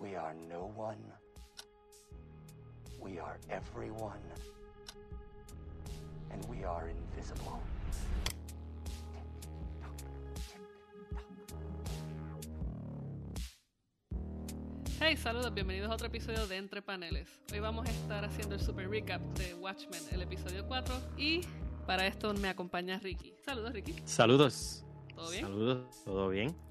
We 0.00 0.16
are 0.16 0.34
no 0.48 0.72
one. 0.76 0.96
We 2.98 3.18
are 3.18 3.36
everyone. 3.50 4.22
And 6.32 6.42
we 6.46 6.64
are 6.64 6.88
invisible. 6.88 7.60
Hey, 14.98 15.18
saludos, 15.18 15.52
bienvenidos 15.52 15.90
a 15.90 15.94
otro 15.94 16.06
episodio 16.06 16.46
de 16.46 16.56
Entre 16.56 16.80
Paneles. 16.80 17.28
Hoy 17.52 17.60
vamos 17.60 17.86
a 17.86 17.90
estar 17.90 18.24
haciendo 18.24 18.54
el 18.54 18.62
super 18.62 18.88
recap 18.88 19.20
de 19.36 19.54
Watchmen, 19.56 20.00
el 20.12 20.22
episodio 20.22 20.66
4, 20.66 20.94
y 21.18 21.42
para 21.86 22.06
esto 22.06 22.32
me 22.32 22.48
acompaña 22.48 22.98
Ricky. 23.00 23.34
Saludos, 23.44 23.74
Ricky. 23.74 23.96
Saludos. 24.06 24.82
¿Todo 25.14 25.30
bien? 25.30 25.44
Saludos, 25.44 26.04
¿todo 26.06 26.28
bien? 26.30 26.69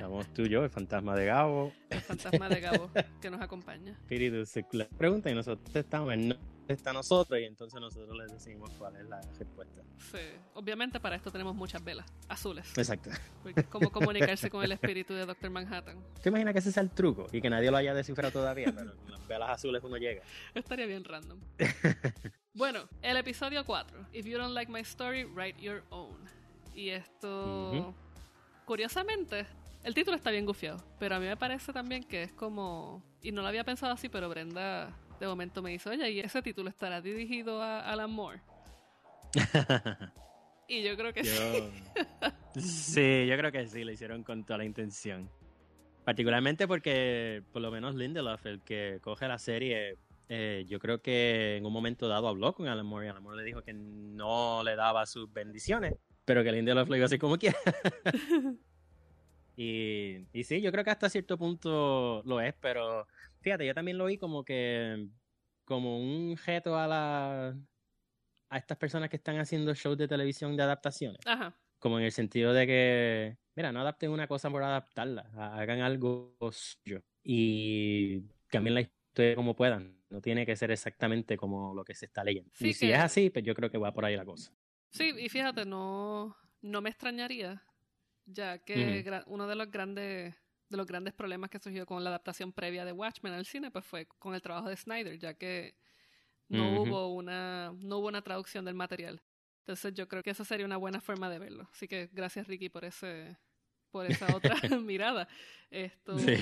Estamos 0.00 0.32
tú 0.32 0.40
y 0.44 0.48
yo, 0.48 0.64
el 0.64 0.70
fantasma 0.70 1.14
de 1.14 1.26
Gabo. 1.26 1.74
El 1.90 2.00
fantasma 2.00 2.48
de 2.48 2.58
Gabo 2.58 2.90
que 3.20 3.28
nos 3.28 3.38
acompaña. 3.42 3.92
Espíritu 3.92 4.46
circular. 4.46 4.88
Pregunta 4.96 5.30
y 5.30 5.34
nosotros 5.34 5.76
estamos 5.76 6.14
en 6.14 6.28
no 6.30 6.36
está 6.68 6.94
nosotros 6.94 7.38
y 7.38 7.44
entonces 7.44 7.78
nosotros 7.78 8.16
les 8.16 8.32
decimos 8.32 8.70
cuál 8.78 8.96
es 8.96 9.04
la 9.04 9.20
respuesta. 9.38 9.82
Sí, 9.98 10.16
obviamente 10.54 11.00
para 11.00 11.16
esto 11.16 11.30
tenemos 11.30 11.54
muchas 11.54 11.84
velas 11.84 12.06
azules. 12.28 12.72
Exacto. 12.78 13.10
Porque 13.42 13.60
es 13.60 13.66
como 13.66 13.92
comunicarse 13.92 14.48
con 14.48 14.64
el 14.64 14.72
espíritu 14.72 15.12
de 15.12 15.26
Doctor 15.26 15.50
Manhattan. 15.50 16.02
¿Te 16.22 16.30
imaginas 16.30 16.54
que 16.54 16.60
ese 16.60 16.72
sea 16.72 16.82
el 16.82 16.90
truco 16.92 17.26
y 17.30 17.42
que 17.42 17.50
nadie 17.50 17.70
lo 17.70 17.76
haya 17.76 17.92
descifrado 17.92 18.32
todavía? 18.32 18.72
Pero 18.74 18.96
con 18.96 19.10
las 19.10 19.28
velas 19.28 19.50
azules 19.50 19.84
uno 19.84 19.98
llega. 19.98 20.22
Estaría 20.54 20.86
bien 20.86 21.04
random. 21.04 21.38
Bueno, 22.54 22.88
el 23.02 23.18
episodio 23.18 23.66
4. 23.66 24.06
If 24.14 24.24
you 24.24 24.38
don't 24.38 24.54
like 24.54 24.72
my 24.72 24.80
story, 24.80 25.24
write 25.24 25.60
your 25.60 25.82
own. 25.90 26.24
Y 26.74 26.88
esto, 26.88 27.94
curiosamente, 28.64 29.46
el 29.84 29.94
título 29.94 30.16
está 30.16 30.30
bien 30.30 30.46
gufiado, 30.46 30.82
pero 30.98 31.16
a 31.16 31.20
mí 31.20 31.26
me 31.26 31.36
parece 31.36 31.72
también 31.72 32.04
que 32.04 32.24
es 32.24 32.32
como, 32.32 33.02
y 33.22 33.32
no 33.32 33.42
lo 33.42 33.48
había 33.48 33.64
pensado 33.64 33.92
así, 33.92 34.08
pero 34.08 34.28
Brenda 34.28 34.96
de 35.18 35.26
momento 35.26 35.62
me 35.62 35.70
dice, 35.70 35.90
oye, 35.90 36.10
¿y 36.10 36.20
ese 36.20 36.42
título 36.42 36.68
estará 36.70 37.00
dirigido 37.00 37.62
a 37.62 37.80
Alan 37.80 38.10
Moore? 38.10 38.40
Y 40.70 40.84
yo 40.84 40.96
creo 40.96 41.12
que 41.12 41.24
sí. 41.24 41.36
Yo... 41.36 41.70
Sí, 42.60 43.26
yo 43.28 43.36
creo 43.36 43.50
que 43.50 43.66
sí, 43.66 43.82
lo 43.84 43.90
hicieron 43.90 44.22
con 44.22 44.44
toda 44.44 44.58
la 44.58 44.64
intención. 44.64 45.28
Particularmente 46.04 46.66
porque, 46.68 47.42
por 47.52 47.60
lo 47.60 47.70
menos 47.70 47.94
Lindelof, 47.96 48.46
el 48.46 48.60
que 48.62 48.98
coge 49.00 49.26
la 49.26 49.38
serie, 49.38 49.98
eh, 50.28 50.64
yo 50.68 50.78
creo 50.78 51.02
que 51.02 51.56
en 51.56 51.66
un 51.66 51.72
momento 51.72 52.06
dado 52.06 52.28
habló 52.28 52.52
con 52.52 52.68
Alan 52.68 52.86
Moore 52.86 53.06
y 53.06 53.08
Alan 53.08 53.22
Moore 53.22 53.38
le 53.38 53.44
dijo 53.44 53.62
que 53.62 53.72
no 53.72 54.62
le 54.62 54.76
daba 54.76 55.06
sus 55.06 55.32
bendiciones, 55.32 55.96
pero 56.24 56.44
que 56.44 56.52
Lindelof 56.52 56.88
lo 56.88 56.96
iba 56.96 57.04
a 57.04 57.06
hacer 57.06 57.18
como 57.18 57.36
quiera. 57.36 57.58
y, 59.56 60.26
y 60.32 60.44
sí, 60.44 60.60
yo 60.60 60.72
creo 60.72 60.84
que 60.84 60.90
hasta 60.90 61.08
cierto 61.10 61.36
punto 61.38 62.22
lo 62.24 62.40
es, 62.40 62.54
pero 62.60 63.06
fíjate, 63.40 63.66
yo 63.66 63.74
también 63.74 63.98
lo 63.98 64.06
vi 64.06 64.16
como 64.18 64.44
que 64.44 65.08
como 65.64 65.98
un 66.00 66.36
reto 66.44 66.76
a 66.78 66.86
la 66.86 67.56
a 68.48 68.58
estas 68.58 68.78
personas 68.78 69.08
que 69.10 69.16
están 69.16 69.38
haciendo 69.38 69.74
shows 69.74 69.96
de 69.96 70.08
televisión 70.08 70.56
de 70.56 70.62
adaptaciones 70.64 71.20
Ajá. 71.24 71.56
como 71.78 71.98
en 71.98 72.04
el 72.06 72.12
sentido 72.12 72.52
de 72.52 72.66
que, 72.66 73.36
mira, 73.54 73.70
no 73.72 73.80
adapten 73.80 74.10
una 74.10 74.26
cosa 74.26 74.50
por 74.50 74.62
adaptarla, 74.62 75.30
ha- 75.36 75.58
hagan 75.60 75.80
algo 75.80 76.36
suyo 76.50 77.02
y 77.22 78.22
cambien 78.48 78.74
la 78.74 78.80
historia 78.80 79.34
como 79.36 79.54
puedan. 79.54 79.98
No 80.10 80.20
tiene 80.20 80.44
que 80.44 80.56
ser 80.56 80.72
exactamente 80.72 81.36
como 81.36 81.72
lo 81.74 81.84
que 81.84 81.94
se 81.94 82.06
está 82.06 82.24
leyendo. 82.24 82.50
Sí, 82.52 82.70
y 82.70 82.74
si 82.74 82.86
que- 82.88 82.94
es 82.94 82.98
así, 83.00 83.30
pues 83.30 83.44
yo 83.44 83.54
creo 83.54 83.70
que 83.70 83.78
va 83.78 83.92
por 83.92 84.04
ahí 84.04 84.16
la 84.16 84.24
cosa. 84.24 84.52
Sí, 84.88 85.12
y 85.16 85.28
fíjate, 85.28 85.64
no, 85.64 86.36
no 86.62 86.80
me 86.80 86.90
extrañaría, 86.90 87.62
ya 88.26 88.58
que 88.58 89.04
uno 89.26 89.46
de 89.46 89.54
los 89.56 89.70
grandes 89.70 90.34
de 90.68 90.76
los 90.76 90.86
grandes 90.86 91.12
problemas 91.14 91.50
que 91.50 91.58
surgió 91.58 91.84
con 91.84 92.04
la 92.04 92.10
adaptación 92.10 92.52
previa 92.52 92.84
de 92.84 92.92
Watchmen 92.92 93.32
al 93.32 93.44
cine, 93.44 93.72
pues 93.72 93.84
fue 93.84 94.06
con 94.06 94.34
el 94.34 94.40
trabajo 94.42 94.68
de 94.68 94.76
Snyder, 94.76 95.18
ya 95.18 95.34
que 95.34 95.74
no 96.48 96.82
hubo 96.82 97.08
una 97.14 97.72
no 97.76 97.98
hubo 97.98 98.06
una 98.08 98.22
traducción 98.22 98.64
del 98.64 98.74
material. 98.74 99.20
Entonces 99.60 99.94
yo 99.94 100.08
creo 100.08 100.22
que 100.22 100.30
esa 100.30 100.44
sería 100.44 100.66
una 100.66 100.76
buena 100.76 101.00
forma 101.00 101.28
de 101.28 101.38
verlo. 101.38 101.68
Así 101.72 101.88
que 101.88 102.08
gracias 102.12 102.46
Ricky 102.46 102.68
por 102.68 102.84
ese 102.84 103.36
por 103.90 104.06
esa 104.06 104.34
otra 104.34 104.54
mirada. 104.80 105.26
Esto 105.70 106.18
Sí. 106.18 106.34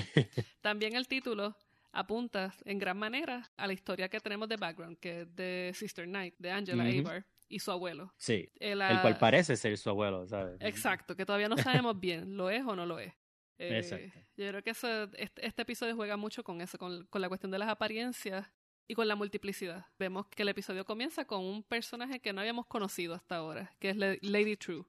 también 0.61 0.95
el 0.95 1.07
título 1.07 1.55
apunta 1.91 2.53
en 2.65 2.77
gran 2.77 2.97
manera 2.97 3.49
a 3.57 3.65
la 3.65 3.73
historia 3.73 4.09
que 4.09 4.19
tenemos 4.19 4.47
de 4.47 4.57
background, 4.57 4.99
que 4.99 5.21
es 5.21 5.35
de 5.35 5.71
Sister 5.73 6.05
Knight, 6.05 6.35
de 6.37 6.51
Angela 6.51 6.83
Ujú. 6.87 6.99
Abar 6.99 7.25
y 7.49 7.59
su 7.59 7.71
abuelo. 7.71 8.13
Sí. 8.15 8.49
El, 8.59 8.81
El 8.81 9.01
cual 9.01 9.17
parece 9.17 9.57
ser 9.57 9.77
su 9.77 9.89
abuelo, 9.89 10.25
¿sabes? 10.27 10.55
Exacto, 10.61 11.15
que 11.15 11.25
todavía 11.25 11.49
no 11.49 11.57
sabemos 11.57 11.99
bien, 11.99 12.37
lo 12.37 12.49
es 12.49 12.63
o 12.65 12.75
no 12.75 12.85
lo 12.85 12.99
es. 12.99 13.13
Eh, 13.61 13.79
Exacto. 13.79 14.17
Yo 14.37 14.47
creo 14.47 14.63
que 14.63 14.69
eso- 14.69 15.03
este, 15.17 15.45
este 15.45 15.63
episodio 15.63 15.93
juega 15.93 16.15
mucho 16.15 16.45
con 16.45 16.61
eso, 16.61 16.77
con, 16.77 17.05
con 17.07 17.19
la 17.21 17.27
cuestión 17.27 17.51
de 17.51 17.59
las 17.59 17.67
apariencias 17.67 18.47
y 18.87 18.95
con 18.95 19.05
la 19.05 19.17
multiplicidad. 19.17 19.85
Vemos 19.99 20.27
que 20.27 20.43
el 20.43 20.47
episodio 20.47 20.85
comienza 20.85 21.25
con 21.25 21.43
un 21.43 21.63
personaje 21.63 22.21
que 22.21 22.31
no 22.31 22.39
habíamos 22.39 22.67
conocido 22.67 23.15
hasta 23.15 23.35
ahora, 23.35 23.75
que 23.79 23.89
es 23.89 23.97
La- 23.97 24.15
Lady 24.21 24.55
True. 24.55 24.85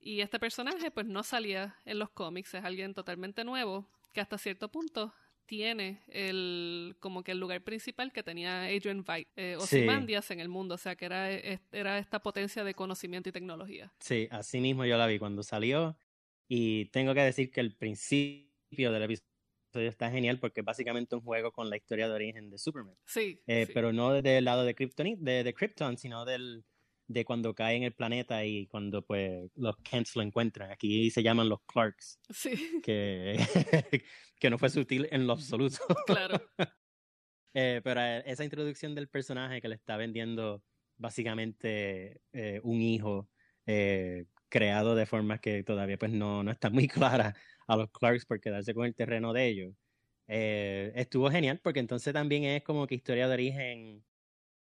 Y 0.00 0.20
este 0.20 0.40
personaje 0.40 0.90
pues 0.90 1.06
no 1.06 1.22
salía 1.22 1.76
en 1.84 1.98
los 2.00 2.10
cómics, 2.10 2.54
es 2.54 2.64
alguien 2.64 2.92
totalmente 2.94 3.44
nuevo 3.44 3.88
que 4.12 4.20
hasta 4.20 4.36
cierto 4.38 4.68
punto 4.70 5.14
tiene 5.50 5.98
el 6.06 6.94
como 7.00 7.24
que 7.24 7.32
el 7.32 7.40
lugar 7.40 7.60
principal 7.64 8.12
que 8.12 8.22
tenía 8.22 8.62
Adrian 8.66 9.02
Veidt, 9.04 9.26
eh, 9.34 9.56
Sí. 9.58 9.64
Ozymandias 9.78 10.30
en 10.30 10.38
el 10.38 10.48
mundo, 10.48 10.76
o 10.76 10.78
sea 10.78 10.94
que 10.94 11.06
era, 11.06 11.28
era 11.28 11.98
esta 11.98 12.22
potencia 12.22 12.62
de 12.62 12.72
conocimiento 12.74 13.28
y 13.30 13.32
tecnología. 13.32 13.92
Sí, 13.98 14.28
así 14.30 14.60
mismo 14.60 14.84
yo 14.84 14.96
la 14.96 15.08
vi 15.08 15.18
cuando 15.18 15.42
salió. 15.42 15.98
Y 16.48 16.84
tengo 16.90 17.14
que 17.14 17.22
decir 17.22 17.50
que 17.50 17.58
el 17.60 17.74
principio 17.76 18.92
del 18.92 19.02
episodio 19.02 19.88
está 19.88 20.08
genial 20.12 20.38
porque 20.38 20.60
es 20.60 20.64
básicamente 20.64 21.16
un 21.16 21.22
juego 21.22 21.50
con 21.50 21.68
la 21.68 21.76
historia 21.76 22.06
de 22.08 22.14
origen 22.14 22.48
de 22.48 22.56
Superman. 22.58 22.94
Sí, 23.06 23.40
Eh, 23.48 23.66
sí. 23.66 23.72
pero 23.74 23.92
no 23.92 24.12
desde 24.12 24.38
el 24.38 24.44
lado 24.44 24.64
de 24.64 24.76
Krypton, 24.76 25.16
de, 25.18 25.42
de 25.42 25.52
Krypton, 25.54 25.98
sino 25.98 26.24
del, 26.24 26.64
de 27.10 27.24
cuando 27.24 27.54
cae 27.54 27.74
en 27.74 27.82
el 27.82 27.92
planeta 27.92 28.44
y 28.44 28.68
cuando 28.68 29.02
pues 29.02 29.50
los 29.56 29.76
Kents 29.78 30.14
lo 30.14 30.22
encuentran. 30.22 30.70
Aquí 30.70 31.10
se 31.10 31.24
llaman 31.24 31.48
los 31.48 31.60
Clarks, 31.66 32.20
sí, 32.30 32.80
que, 32.84 33.36
que 34.38 34.48
no 34.50 34.58
fue 34.58 34.70
sutil 34.70 35.08
en 35.10 35.26
lo 35.26 35.32
absoluto. 35.32 35.78
claro. 36.06 36.40
Eh, 37.52 37.80
pero 37.82 38.00
eh, 38.00 38.22
esa 38.26 38.44
introducción 38.44 38.94
del 38.94 39.08
personaje 39.08 39.60
que 39.60 39.66
le 39.66 39.74
está 39.74 39.96
vendiendo 39.96 40.62
básicamente 40.98 42.20
eh, 42.32 42.60
un 42.62 42.80
hijo 42.80 43.28
eh, 43.66 44.26
creado 44.48 44.94
de 44.94 45.04
formas 45.04 45.40
que 45.40 45.64
todavía 45.64 45.98
pues 45.98 46.12
no, 46.12 46.44
no 46.44 46.52
está 46.52 46.70
muy 46.70 46.86
clara 46.86 47.34
a 47.66 47.76
los 47.76 47.90
Clarks 47.90 48.24
por 48.24 48.40
quedarse 48.40 48.72
con 48.72 48.86
el 48.86 48.94
terreno 48.94 49.32
de 49.32 49.48
ellos. 49.48 49.74
Estuvo 50.28 51.28
genial 51.28 51.58
porque 51.60 51.80
entonces 51.80 52.12
también 52.12 52.44
es 52.44 52.62
como 52.62 52.86
que 52.86 52.94
historia 52.94 53.26
de 53.26 53.34
origen 53.34 54.04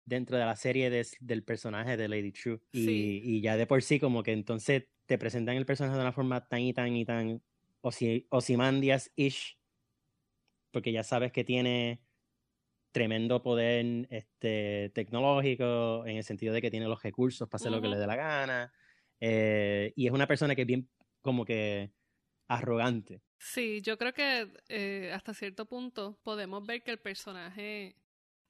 dentro 0.04 0.36
de 0.36 0.44
la 0.44 0.56
serie 0.56 0.90
de- 0.90 1.06
del 1.20 1.42
personaje 1.44 1.96
de 1.96 2.08
Lady 2.08 2.32
True. 2.32 2.60
Y, 2.72 2.84
Sí. 2.84 3.20
y 3.24 3.40
ya 3.40 3.56
de 3.56 3.66
por 3.66 3.82
sí 3.82 3.98
como 4.00 4.22
que 4.22 4.32
entonces 4.32 4.88
te 5.06 5.18
presentan 5.18 5.56
el 5.56 5.66
personaje 5.66 5.96
de 5.96 6.02
una 6.02 6.12
forma 6.12 6.46
tan 6.48 6.60
y 6.60 6.72
tan 6.74 6.94
y 6.96 7.04
tan 7.04 7.42
Osi- 7.82 8.26
Ozymandias-ish 8.30 9.58
porque 10.70 10.92
ya 10.92 11.02
sabes 11.04 11.32
que 11.32 11.44
tiene 11.44 12.02
tremendo 12.92 13.42
poder 13.42 14.06
este, 14.10 14.90
tecnológico 14.94 16.04
en 16.06 16.16
el 16.16 16.24
sentido 16.24 16.52
de 16.54 16.62
que 16.62 16.70
tiene 16.70 16.86
los 16.86 17.02
recursos 17.02 17.48
para 17.48 17.56
hacer 17.56 17.72
lo 17.72 17.80
que 17.80 17.88
le 17.88 17.96
dé 17.96 18.06
la 18.06 18.16
gana. 18.16 18.72
Eh, 19.20 19.92
y 19.96 20.06
es 20.06 20.12
una 20.12 20.26
persona 20.26 20.54
que 20.54 20.62
es 20.62 20.66
bien 20.66 20.88
como 21.20 21.44
que 21.44 21.92
arrogante. 22.48 23.22
Sí, 23.38 23.80
yo 23.82 23.98
creo 23.98 24.12
que 24.12 24.52
eh, 24.68 25.10
hasta 25.12 25.34
cierto 25.34 25.66
punto 25.66 26.20
podemos 26.22 26.64
ver 26.66 26.82
que 26.82 26.90
el 26.92 26.98
personaje 26.98 27.96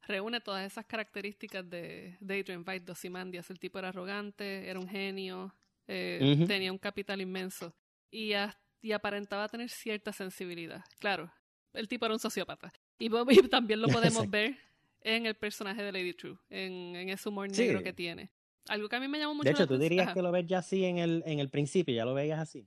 reúne 0.07 0.41
todas 0.41 0.65
esas 0.71 0.85
características 0.87 1.69
de, 1.69 2.17
de 2.21 2.41
Adrian 2.41 2.65
Veidt, 2.65 2.85
de 2.85 2.93
Ozymandias. 2.93 3.51
El 3.51 3.59
tipo 3.59 3.79
era 3.79 3.89
arrogante, 3.89 4.69
era 4.69 4.79
un 4.79 4.89
genio, 4.89 5.55
eh, 5.87 6.45
tenía 6.47 6.73
un 6.73 6.79
capital 6.79 7.21
inmenso 7.21 7.75
y, 8.11 8.33
as- 8.33 8.57
y 8.83 8.93
aparentaba 8.93 9.49
tener 9.49 9.69
cierta 9.71 10.13
sensibilidad. 10.13 10.85
Claro, 10.99 11.33
el 11.73 11.89
tipo 11.89 12.05
era 12.07 12.15
un 12.15 12.21
sociópata. 12.21 12.73
Y, 12.99 13.09
po- 13.11 13.27
y 13.31 13.37
también 13.49 13.81
lo 13.81 13.89
podemos 14.25 14.29
ver 14.31 14.57
en 15.03 15.27
el 15.27 15.35
personaje 15.35 15.83
de 15.83 15.93
Lady 15.93 16.15
True, 16.15 16.39
en, 16.49 16.97
en 16.97 17.09
ese 17.11 17.29
humor 17.29 17.51
Sí. 17.51 17.63
negro 17.63 17.83
que 17.83 17.93
tiene. 17.93 18.31
Algo 18.69 18.89
que 18.89 18.97
a 18.97 19.01
mí 19.01 19.09
me 19.09 19.19
llamó 19.19 19.35
mucho 19.35 19.45
De 19.45 19.53
la 19.53 19.59
hecho, 19.59 19.67
tú 19.67 19.75
atención- 19.75 19.81
dirías 19.91 20.07
Ajá. 20.07 20.15
que 20.15 20.23
lo 20.23 20.33
ves 20.33 20.47
ya 20.47 20.59
así 20.59 20.85
en 20.85 20.99
el, 20.99 21.23
en 21.27 21.39
el 21.39 21.51
principio, 21.51 21.95
ya 21.95 22.05
lo 22.07 22.15
veías 22.15 22.39
así. 22.41 22.67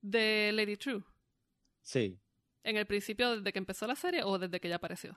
De 0.00 0.50
Lady 0.52 0.76
True. 0.76 1.02
Sí. 1.82 2.18
¿En 2.64 2.76
el 2.76 2.86
principio 2.86 3.36
desde 3.36 3.52
que 3.52 3.58
empezó 3.58 3.86
la 3.86 3.94
serie 3.96 4.22
o 4.24 4.38
desde 4.38 4.60
que 4.60 4.68
ya 4.68 4.76
apareció? 4.76 5.16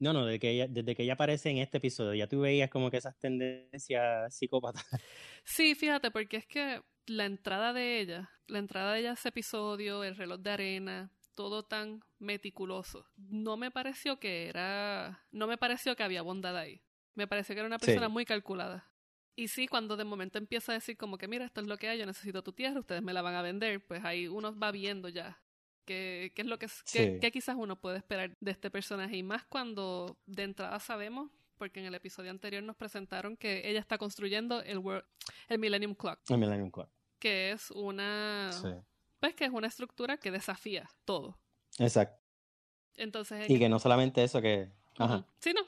No, 0.00 0.12
no, 0.12 0.26
desde 0.26 0.38
que, 0.40 0.50
ella, 0.50 0.66
desde 0.68 0.94
que 0.94 1.02
ella 1.04 1.14
aparece 1.14 1.50
en 1.50 1.58
este 1.58 1.78
episodio, 1.78 2.14
ya 2.14 2.26
tú 2.28 2.40
veías 2.40 2.70
como 2.70 2.90
que 2.90 2.96
esas 2.98 3.18
tendencias 3.18 4.34
psicópatas. 4.36 4.84
Sí, 5.44 5.74
fíjate, 5.74 6.10
porque 6.10 6.38
es 6.38 6.46
que 6.46 6.82
la 7.06 7.26
entrada 7.26 7.72
de 7.72 8.00
ella, 8.00 8.30
la 8.46 8.58
entrada 8.58 8.92
de 8.94 9.00
ella 9.00 9.10
a 9.10 9.14
ese 9.14 9.28
episodio, 9.28 10.04
el 10.04 10.16
reloj 10.16 10.40
de 10.40 10.50
arena, 10.50 11.12
todo 11.34 11.64
tan 11.66 12.00
meticuloso, 12.18 13.06
no 13.16 13.56
me 13.56 13.70
pareció 13.70 14.18
que 14.18 14.48
era, 14.48 15.26
no 15.32 15.46
me 15.46 15.58
pareció 15.58 15.96
que 15.96 16.02
había 16.02 16.22
bondad 16.22 16.56
ahí. 16.56 16.82
Me 17.14 17.26
pareció 17.26 17.54
que 17.54 17.60
era 17.60 17.66
una 17.66 17.78
Sí. 17.78 17.86
persona 17.86 18.08
muy 18.08 18.24
calculada. 18.24 18.90
Y 19.36 19.48
sí, 19.48 19.66
cuando 19.68 19.96
de 19.96 20.04
momento 20.04 20.38
empieza 20.38 20.72
a 20.72 20.76
decir 20.76 20.96
como 20.96 21.18
que 21.18 21.28
mira, 21.28 21.44
esto 21.44 21.60
es 21.60 21.66
lo 21.66 21.76
que 21.76 21.88
hay, 21.88 21.98
yo 21.98 22.06
necesito 22.06 22.42
tu 22.42 22.52
tierra, 22.52 22.80
ustedes 22.80 23.02
me 23.02 23.12
la 23.12 23.22
van 23.22 23.34
a 23.34 23.42
vender, 23.42 23.84
pues 23.86 24.04
ahí 24.04 24.28
uno 24.28 24.56
va 24.58 24.70
viendo 24.70 25.08
ya 25.08 25.43
¿Qué, 25.84 26.32
qué 26.34 26.42
es 26.42 26.48
lo 26.48 26.58
que, 26.58 26.68
Sí. 26.68 27.18
qué 27.20 27.30
quizás 27.32 27.56
uno 27.58 27.80
puede 27.80 27.98
esperar 27.98 28.36
de 28.40 28.50
este 28.50 28.70
personaje? 28.70 29.16
Y 29.16 29.22
más 29.22 29.44
cuando 29.44 30.18
de 30.26 30.42
entrada 30.44 30.78
sabemos, 30.80 31.30
porque 31.56 31.80
en 31.80 31.86
el 31.86 31.94
episodio 31.94 32.30
anterior 32.30 32.62
nos 32.62 32.76
presentaron 32.76 33.36
que 33.36 33.68
ella 33.68 33.80
está 33.80 33.98
construyendo 33.98 34.60
el, 34.62 34.78
World- 34.78 35.04
el 35.48 35.58
Millennium 35.58 35.94
Clock, 35.94 36.18
El 36.30 36.38
Millennium 36.38 36.70
Clock. 36.70 36.88
que 37.18 37.52
es 37.52 37.70
una, 37.70 38.50
Sí. 38.52 38.68
pues 39.20 39.34
que 39.34 39.44
es 39.44 39.50
una 39.50 39.68
estructura 39.68 40.16
que 40.16 40.30
desafía 40.30 40.88
todo. 41.04 41.38
Exacto. 41.78 42.20
Entonces, 42.96 43.48
Y 43.50 43.58
que 43.58 43.68
no 43.68 43.78
solamente 43.78 44.22
eso, 44.22 44.40
que... 44.40 44.70
Ajá. 44.98 45.26
Sí, 45.40 45.52
no, 45.52 45.62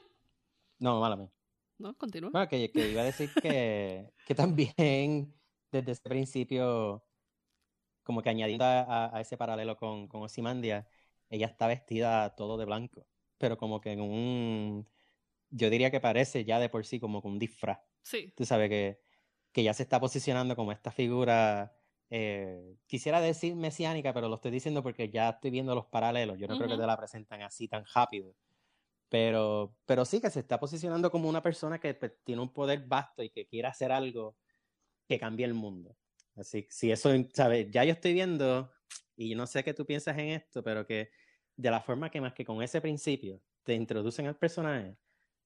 No, 0.79 0.99
mala 1.01 1.15
mía. 1.15 1.31
no, 1.79 1.93
continúa. 1.97 2.29
Bueno, 2.31 2.47
que, 2.47 2.71
que 2.71 2.89
iba 2.91 3.01
a 3.01 3.05
decir 3.05 3.29
que, 3.41 4.13
que 4.25 4.35
también 4.35 5.33
desde 5.71 5.91
ese 5.91 6.01
principio, 6.09 7.03
como 8.07 8.21
que 8.21 8.29
añadiendo 8.29 8.63
a, 8.65 9.11
ese 9.19 9.35
paralelo 9.35 9.75
con, 9.75 10.07
con 10.07 10.23
Ozymandias, 10.23 10.85
ella 11.29 11.47
está 11.47 11.67
vestida 11.67 12.33
todo 12.37 12.57
de 12.57 12.63
blanco, 12.63 13.05
pero 13.37 13.57
como 13.57 13.81
que 13.81 13.91
en 13.91 13.99
un, 13.99 14.87
yo 15.49 15.69
diría 15.69 15.91
que 15.91 15.99
parece 15.99 16.45
ya 16.45 16.57
de 16.57 16.69
por 16.69 16.85
sí 16.85 17.01
como 17.01 17.21
que 17.21 17.27
un 17.27 17.37
disfraz. 17.37 17.79
Sí, 18.01 18.33
Tú 18.37 18.45
sabes 18.45 18.69
que, 18.69 19.01
que 19.51 19.61
ya 19.61 19.73
se 19.73 19.83
está 19.83 19.99
posicionando 19.99 20.55
como 20.55 20.71
esta 20.71 20.89
figura, 20.89 21.75
eh, 22.09 22.77
quisiera 22.85 23.19
decir 23.19 23.57
mesiánica, 23.57 24.13
pero 24.13 24.29
lo 24.29 24.35
estoy 24.35 24.51
diciendo 24.51 24.81
porque 24.81 25.09
ya 25.09 25.31
estoy 25.31 25.51
viendo 25.51 25.75
los 25.75 25.87
paralelos. 25.87 26.39
Yo 26.39 26.47
no 26.47 26.57
creo 26.57 26.69
que 26.69 26.77
te 26.77 26.87
la 26.87 26.95
presentan 26.95 27.41
así 27.41 27.67
tan 27.67 27.83
rápido. 27.93 28.33
Pero, 29.09 29.75
pero 29.85 30.05
sí 30.05 30.21
que 30.21 30.29
se 30.29 30.39
está 30.39 30.61
posicionando 30.61 31.11
como 31.11 31.27
una 31.27 31.43
persona 31.43 31.77
que 31.77 31.93
pues, 31.93 32.13
tiene 32.23 32.41
un 32.41 32.53
poder 32.53 32.85
vasto 32.87 33.21
y 33.21 33.29
que 33.29 33.47
quiere 33.47 33.67
hacer 33.67 33.91
algo 33.91 34.37
que 35.09 35.19
cambie 35.19 35.45
el 35.45 35.53
mundo. 35.53 35.97
Así 36.37 36.63
que 36.63 36.71
si 36.71 36.91
eso, 36.91 37.09
¿sabes? 37.33 37.67
Ya 37.71 37.83
yo 37.83 37.93
estoy 37.93 38.13
viendo, 38.13 38.71
y 39.15 39.35
no 39.35 39.47
sé 39.47 39.63
qué 39.63 39.73
tú 39.73 39.85
piensas 39.85 40.17
en 40.17 40.29
esto, 40.29 40.63
pero 40.63 40.85
que 40.85 41.09
de 41.55 41.71
la 41.71 41.81
forma 41.81 42.09
que 42.11 42.21
más 42.21 42.33
que 42.33 42.45
con 42.45 42.61
ese 42.61 42.81
principio 42.81 43.41
te 43.63 43.73
introducen 43.73 44.27
al 44.27 44.37
personaje, 44.37 44.97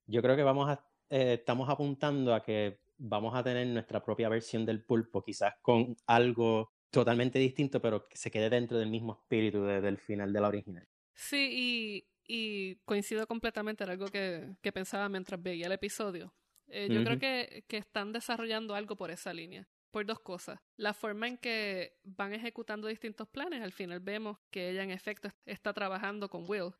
yo 0.06 0.22
creo 0.22 0.36
que 0.36 0.44
vamos 0.44 0.70
a, 0.70 0.86
eh, 1.10 1.34
estamos 1.40 1.70
apuntando 1.70 2.34
a 2.36 2.44
que 2.44 2.82
vamos 2.98 3.34
a 3.36 3.44
tener 3.44 3.68
nuestra 3.68 4.04
propia 4.04 4.30
versión 4.30 4.66
del 4.66 4.84
pulpo, 4.84 5.24
quizás 5.24 5.56
con 5.62 5.96
algo 6.08 6.74
totalmente 6.92 7.40
distinto, 7.40 7.82
pero 7.82 8.08
que 8.08 8.18
se 8.18 8.30
quede 8.32 8.50
dentro 8.50 8.78
del 8.78 8.90
mismo 8.90 9.14
espíritu 9.14 9.64
de- 9.64 9.82
del 9.82 9.98
final 9.98 10.34
de 10.34 10.42
la 10.42 10.48
original. 10.50 10.88
Sí, 11.14 11.50
y, 11.52 12.08
y 12.28 12.76
coincido 12.86 13.28
completamente 13.28 13.84
en 13.84 13.90
algo 13.92 14.08
que, 14.08 14.56
que 14.62 14.72
pensaba 14.72 15.10
mientras 15.10 15.42
veía 15.42 15.68
el 15.68 15.72
episodio. 15.74 16.34
Eh, 16.68 16.90
yo 16.92 17.04
creo 17.04 17.18
que, 17.18 17.64
que 17.68 17.78
están 17.78 18.12
desarrollando 18.12 18.76
algo 18.76 18.96
por 18.96 19.12
esa 19.12 19.34
línea. 19.34 19.68
Por 19.92 20.06
dos 20.06 20.20
cosas. 20.22 20.60
La 20.78 20.94
forma 20.94 21.28
en 21.28 21.38
que 21.38 21.98
van 22.04 22.34
ejecutando 22.34 22.88
distintos 22.88 23.28
planes, 23.28 23.62
al 23.62 23.74
final 23.74 24.00
vemos 24.00 24.38
que 24.50 24.70
ella 24.70 24.84
en 24.84 24.92
efecto 24.92 25.30
está 25.46 25.74
trabajando 25.74 26.30
con 26.30 26.46
Will. 26.50 26.72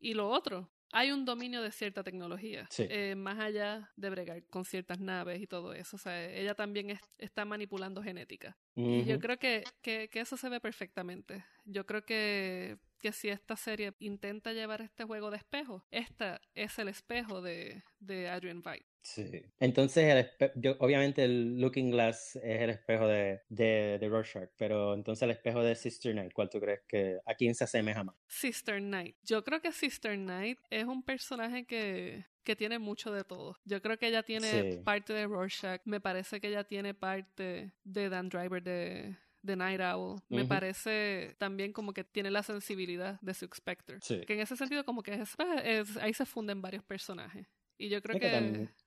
Y 0.00 0.14
lo 0.14 0.28
otro, 0.30 0.70
hay 0.92 1.10
un 1.10 1.24
dominio 1.26 1.60
de 1.60 1.70
cierta 1.70 2.02
tecnología, 2.02 2.66
Sí. 2.70 2.86
eh, 2.88 3.14
más 3.16 3.38
allá 3.38 3.92
de 3.96 4.08
bregar 4.10 4.42
con 4.46 4.64
ciertas 4.64 4.98
naves 5.00 5.42
y 5.42 5.46
todo 5.46 5.74
eso. 5.74 5.96
O 5.96 5.98
sea, 5.98 6.24
ella 6.32 6.54
también 6.54 6.88
es- 6.90 7.00
está 7.18 7.44
manipulando 7.44 8.02
genética. 8.02 8.56
Y 8.74 9.04
yo 9.04 9.18
creo 9.18 9.38
que, 9.38 9.64
que, 9.82 10.08
que 10.08 10.20
eso 10.20 10.36
se 10.36 10.48
ve 10.48 10.60
perfectamente. 10.60 11.44
Yo 11.66 11.84
creo 11.84 12.04
que, 12.04 12.78
que 12.98 13.12
si 13.12 13.28
esta 13.28 13.56
serie 13.56 13.94
intenta 14.00 14.52
llevar 14.52 14.80
este 14.82 15.04
juego 15.04 15.30
de 15.30 15.38
espejo, 15.38 15.84
esta 15.90 16.40
es 16.54 16.78
el 16.78 16.88
espejo 16.88 17.40
de, 17.42 17.82
de 18.00 18.28
Adrian 18.28 18.62
Veidt. 18.62 18.84
Sí. 19.02 19.42
Entonces, 19.58 20.04
el 20.40 20.50
yo, 20.56 20.76
obviamente 20.80 21.24
el 21.24 21.58
Looking 21.60 21.90
Glass 21.90 22.36
es 22.36 22.60
el 22.60 22.70
espejo 22.70 23.06
de, 23.06 23.40
de, 23.48 23.96
de 23.98 24.08
Rorschach, 24.08 24.50
pero 24.58 24.92
entonces 24.92 25.22
el 25.22 25.30
espejo 25.30 25.62
de 25.62 25.74
Sister 25.76 26.14
Night, 26.14 26.32
¿cuál 26.34 26.50
tú 26.50 26.60
crees 26.60 26.80
que 26.86 27.18
a 27.24 27.34
quién 27.34 27.54
se 27.54 27.64
asemeja 27.64 28.04
más? 28.04 28.16
Sister 28.26 28.80
Knight. 28.80 29.16
Yo 29.22 29.42
creo 29.44 29.62
que 29.62 29.72
Sister 29.72 30.14
Knight 30.16 30.58
es 30.68 30.84
un 30.84 31.02
personaje 31.02 31.64
que, 31.64 32.26
que 32.42 32.54
tiene 32.54 32.78
mucho 32.78 33.10
de 33.10 33.24
todo. 33.24 33.56
Yo 33.64 33.80
creo 33.80 33.96
que 33.96 34.08
ella 34.08 34.22
tiene 34.24 34.72
Sí. 34.72 34.78
parte 34.84 35.14
de 35.14 35.26
Rorschach. 35.26 35.80
Me 35.86 36.00
parece 36.00 36.38
que 36.40 36.48
ella 36.48 36.64
tiene 36.64 36.92
parte 36.92 37.72
de 37.84 38.08
Dan 38.10 38.28
Driver 38.28 38.62
de, 38.62 39.16
de 39.48 39.56
Night 39.56 39.80
Owl. 39.80 40.20
Me 40.28 40.44
parece 40.44 41.34
también 41.38 41.72
como 41.72 41.92
que 41.92 42.04
tiene 42.04 42.30
la 42.30 42.42
sensibilidad 42.44 43.20
de 43.20 43.34
Silk 43.34 43.54
Spectre. 43.56 43.98
Sí. 44.00 44.20
Que 44.26 44.34
en 44.34 44.40
ese 44.40 44.56
sentido 44.56 44.84
como 44.84 45.02
que 45.02 45.14
es, 45.14 45.34
pues, 45.36 45.48
es- 45.64 45.96
ahí 45.96 46.14
se 46.14 46.24
funden 46.26 46.62
varios 46.62 46.84
personajes. 46.84 47.48
Y 47.76 47.88
yo 47.88 48.00
creo 48.02 48.16
Es 48.16 48.20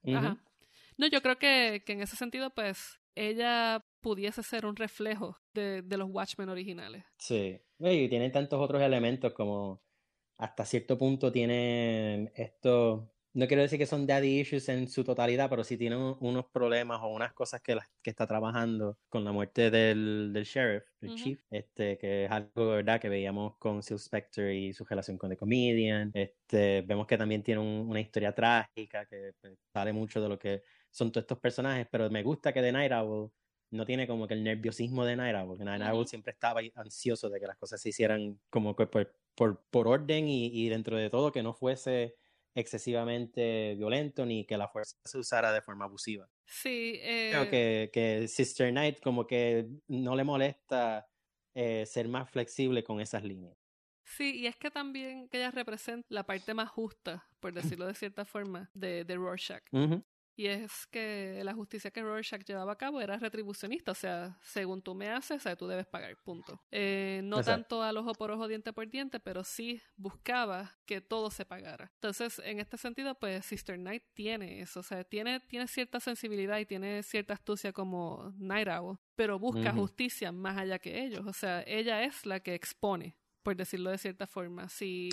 que. 0.04 0.14
Ajá. 0.16 0.38
No, 0.98 1.08
yo 1.08 1.22
creo 1.22 1.38
que, 1.38 1.84
que 1.86 1.94
en 1.94 2.02
ese 2.02 2.16
sentido 2.16 2.50
pues 2.52 3.00
ella 3.16 3.84
pudiese 4.02 4.44
ser 4.44 4.66
un 4.66 4.76
reflejo 4.76 5.38
de, 5.54 5.82
de 5.82 5.98
los 5.98 6.10
Watchmen 6.10 6.50
originales. 6.50 7.04
Sí. 7.18 7.60
Y 7.80 8.08
tiene 8.10 8.30
tantos 8.30 8.60
otros 8.62 8.82
elementos 8.82 9.34
como 9.34 9.82
hasta 10.38 10.66
cierto 10.66 10.98
punto 10.98 11.32
tienen 11.32 12.32
estos, 12.36 13.04
no 13.34 13.48
quiero 13.48 13.62
decir 13.64 13.80
que 13.80 13.86
son 13.86 14.06
daddy 14.08 14.42
issues 14.42 14.68
en 14.70 14.88
su 14.90 15.04
totalidad, 15.04 15.50
pero 15.50 15.64
sí 15.64 15.78
tienen 15.78 16.00
un- 16.00 16.18
unos 16.20 16.46
problemas 16.52 17.00
o 17.02 17.08
unas 17.08 17.34
cosas 17.34 17.62
que, 17.62 17.76
las- 17.76 17.88
que 18.04 18.10
está 18.10 18.28
trabajando 18.28 19.00
con 19.10 19.24
la 19.24 19.32
muerte 19.32 19.72
del, 19.72 20.32
del 20.34 20.44
sheriff, 20.44 20.84
del 21.00 21.12
Ujú. 21.12 21.16
chief, 21.16 21.42
este, 21.50 21.98
que 21.98 22.26
es 22.26 22.32
algo, 22.32 22.68
¿verdad?, 22.72 23.00
que 23.00 23.10
veíamos 23.10 23.58
con 23.58 23.82
Sil 23.84 24.00
Spectre 24.00 24.56
y 24.56 24.74
su 24.74 24.84
relación 24.86 25.18
con 25.18 25.30
The 25.30 25.38
Comedian. 25.38 26.12
Este, 26.14 26.82
vemos 26.82 27.08
que 27.08 27.18
también 27.18 27.44
tiene 27.44 27.62
un- 27.62 27.88
una 27.90 28.02
historia 28.02 28.34
trágica 28.34 29.06
que 29.06 29.32
pues, 29.42 29.58
sale 29.74 29.94
mucho 29.94 30.22
de 30.22 30.30
lo 30.30 30.38
que 30.40 30.64
son 30.90 31.12
todos 31.12 31.24
estos 31.24 31.40
personajes, 31.40 31.88
pero 31.92 32.10
me 32.10 32.24
gusta 32.24 32.52
que 32.54 32.62
The 32.62 32.72
Night 32.72 32.92
Owl 32.92 33.32
no 33.72 33.86
tiene 33.86 34.08
como 34.08 34.28
que 34.28 34.34
el 34.34 34.44
nerviosismo 34.44 35.06
de 35.06 35.16
Night 35.16 35.36
Owl, 35.38 35.58
que 35.58 35.64
Night 35.64 35.82
Owl 35.84 36.08
siempre 36.08 36.34
estaba 36.34 36.60
ansioso 36.76 37.30
de 37.30 37.40
que 37.40 37.48
las 37.48 37.58
cosas 37.58 37.82
se 37.82 37.90
hicieran 37.90 38.40
como 38.50 38.76
que 38.76 38.88
por, 38.88 39.14
por, 39.36 39.64
por 39.70 39.88
orden 39.88 40.28
y, 40.28 40.48
y 40.48 40.68
dentro 40.70 40.98
de 40.98 41.10
todo 41.10 41.32
que 41.32 41.44
no 41.44 41.54
fuese 41.54 42.16
excesivamente 42.56 43.76
violento 43.76 44.26
ni 44.26 44.46
que 44.46 44.58
la 44.58 44.68
fuerza 44.68 44.98
se 45.06 45.18
usara 45.18 45.52
de 45.54 45.62
forma 45.62 45.86
abusiva. 45.86 46.30
Sí, 46.46 47.00
eh, 47.02 47.30
Creo 47.32 47.50
que, 47.50 47.90
que 47.94 48.28
Sister 48.28 48.72
Night 48.74 49.00
como 49.02 49.26
que 49.28 49.68
no 49.88 50.16
le 50.16 50.24
molesta 50.24 51.08
eh, 51.56 51.86
ser 51.86 52.08
más 52.10 52.30
flexible 52.30 52.84
con 52.84 53.00
esas 53.02 53.24
líneas. 53.24 53.58
sí, 54.06 54.36
y 54.42 54.48
es 54.48 54.56
que 54.58 54.70
también 54.72 55.30
que 55.30 55.38
ella 55.38 55.52
representa 55.52 56.08
la 56.10 56.26
parte 56.26 56.54
más 56.54 56.70
justa, 56.70 57.28
por 57.40 57.54
decirlo 57.54 57.88
de 57.88 57.96
cierta 57.96 58.26
forma, 58.26 58.70
de, 58.74 59.06
de 59.06 59.16
Rorschach. 59.16 59.64
Y 60.36 60.48
es 60.48 60.88
que 60.88 61.42
la 61.44 61.54
justicia 61.54 61.92
que 61.92 62.02
Rorschach 62.02 62.44
llevaba 62.44 62.74
a 62.74 62.78
cabo 62.78 63.02
era 63.02 63.18
retribucionista, 63.18 63.92
o 63.92 63.96
sea, 63.96 64.40
según 64.42 64.82
tú 64.82 64.96
me 64.96 65.10
haces, 65.10 65.38
o 65.38 65.40
sea, 65.40 65.56
tú 65.56 65.68
debes 65.68 65.86
pagar, 65.86 66.16
punto. 66.24 66.62
Eh, 66.72 67.22
no 67.24 67.40
Exacto. 67.40 67.62
tanto 67.62 67.84
al 67.84 67.98
ojo 67.98 68.14
por 68.14 68.32
ojo, 68.32 68.48
diente 68.48 68.74
por 68.74 68.90
diente, 68.90 69.20
pero 69.20 69.44
sí 69.44 69.82
buscaba 69.98 70.80
que 70.86 71.02
todo 71.02 71.30
se 71.32 71.46
pagara. 71.46 71.92
Entonces, 71.96 72.42
en 72.46 72.60
este 72.60 72.78
sentido, 72.78 73.16
pues 73.20 73.46
Sister 73.46 73.78
Night 73.78 74.04
tiene 74.14 74.62
eso, 74.62 74.80
o 74.80 74.84
sea, 74.84 75.04
tiene, 75.04 75.42
tiene 75.42 75.68
cierta 75.68 76.00
sensibilidad 76.00 76.58
y 76.60 76.66
tiene 76.66 77.04
cierta 77.04 77.34
astucia 77.34 77.74
como 77.74 78.34
Night 78.38 78.68
Owl, 78.70 78.98
pero 79.16 79.38
busca 79.38 79.74
justicia 79.74 80.32
más 80.32 80.58
allá 80.58 80.80
que 80.80 81.04
ellos, 81.04 81.26
o 81.28 81.34
sea, 81.34 81.64
ella 81.68 82.04
es 82.04 82.26
la 82.26 82.40
que 82.40 82.56
expone, 82.56 83.18
por 83.44 83.56
decirlo 83.56 83.90
de 83.92 83.98
cierta 83.98 84.28
forma. 84.28 84.70
Si 84.70 85.10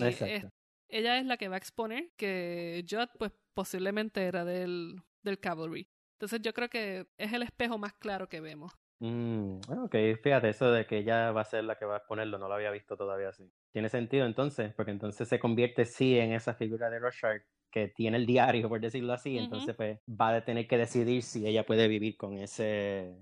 ella 0.88 1.18
es 1.18 1.26
la 1.26 1.36
que 1.36 1.48
va 1.48 1.56
a 1.56 1.58
exponer 1.58 2.10
que 2.16 2.84
Judd, 2.88 3.08
pues 3.18 3.32
posiblemente 3.54 4.22
era 4.22 4.44
del, 4.44 5.02
del 5.28 5.38
Cavalry. 5.38 5.88
Entonces 6.14 6.40
yo 6.42 6.52
creo 6.52 6.68
que 6.68 7.06
es 7.16 7.32
el 7.32 7.42
espejo 7.42 7.78
más 7.78 7.92
claro 7.94 8.28
que 8.28 8.40
vemos. 8.40 8.72
Mm, 9.00 9.60
ok, 9.84 9.94
fíjate, 10.20 10.48
eso 10.48 10.72
de 10.72 10.84
que 10.84 10.98
ella 10.98 11.30
va 11.30 11.42
a 11.42 11.44
ser 11.44 11.64
la 11.64 11.78
que 11.78 11.84
va 11.84 11.94
a 11.94 11.98
exponerlo, 11.98 12.38
no 12.38 12.48
lo 12.48 12.54
había 12.54 12.72
visto 12.72 12.96
todavía 12.96 13.28
así. 13.28 13.48
Tiene 13.72 13.88
sentido 13.88 14.26
entonces, 14.26 14.74
porque 14.74 14.90
entonces 14.90 15.28
se 15.28 15.38
convierte 15.38 15.84
sí 15.84 16.18
en 16.18 16.32
esa 16.32 16.54
figura 16.54 16.90
de 16.90 16.98
Rorschach 16.98 17.42
que 17.70 17.88
tiene 17.88 18.16
el 18.16 18.26
diario, 18.26 18.68
por 18.68 18.80
decirlo 18.80 19.12
así, 19.12 19.38
entonces 19.38 19.76
pues 19.76 20.00
va 20.08 20.34
a 20.34 20.44
tener 20.44 20.66
que 20.66 20.78
decidir 20.78 21.22
si 21.22 21.46
ella 21.46 21.64
puede 21.64 21.86
vivir 21.86 22.16
con 22.16 22.38
ese, 22.38 23.14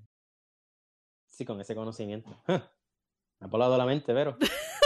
sí, 1.27 1.45
con 1.45 1.61
ese 1.61 1.75
conocimiento. 1.75 2.31
Me 2.47 3.45
ha 3.45 3.49
volado 3.49 3.77
la 3.77 3.85
mente, 3.85 4.15
Vero. 4.15 4.39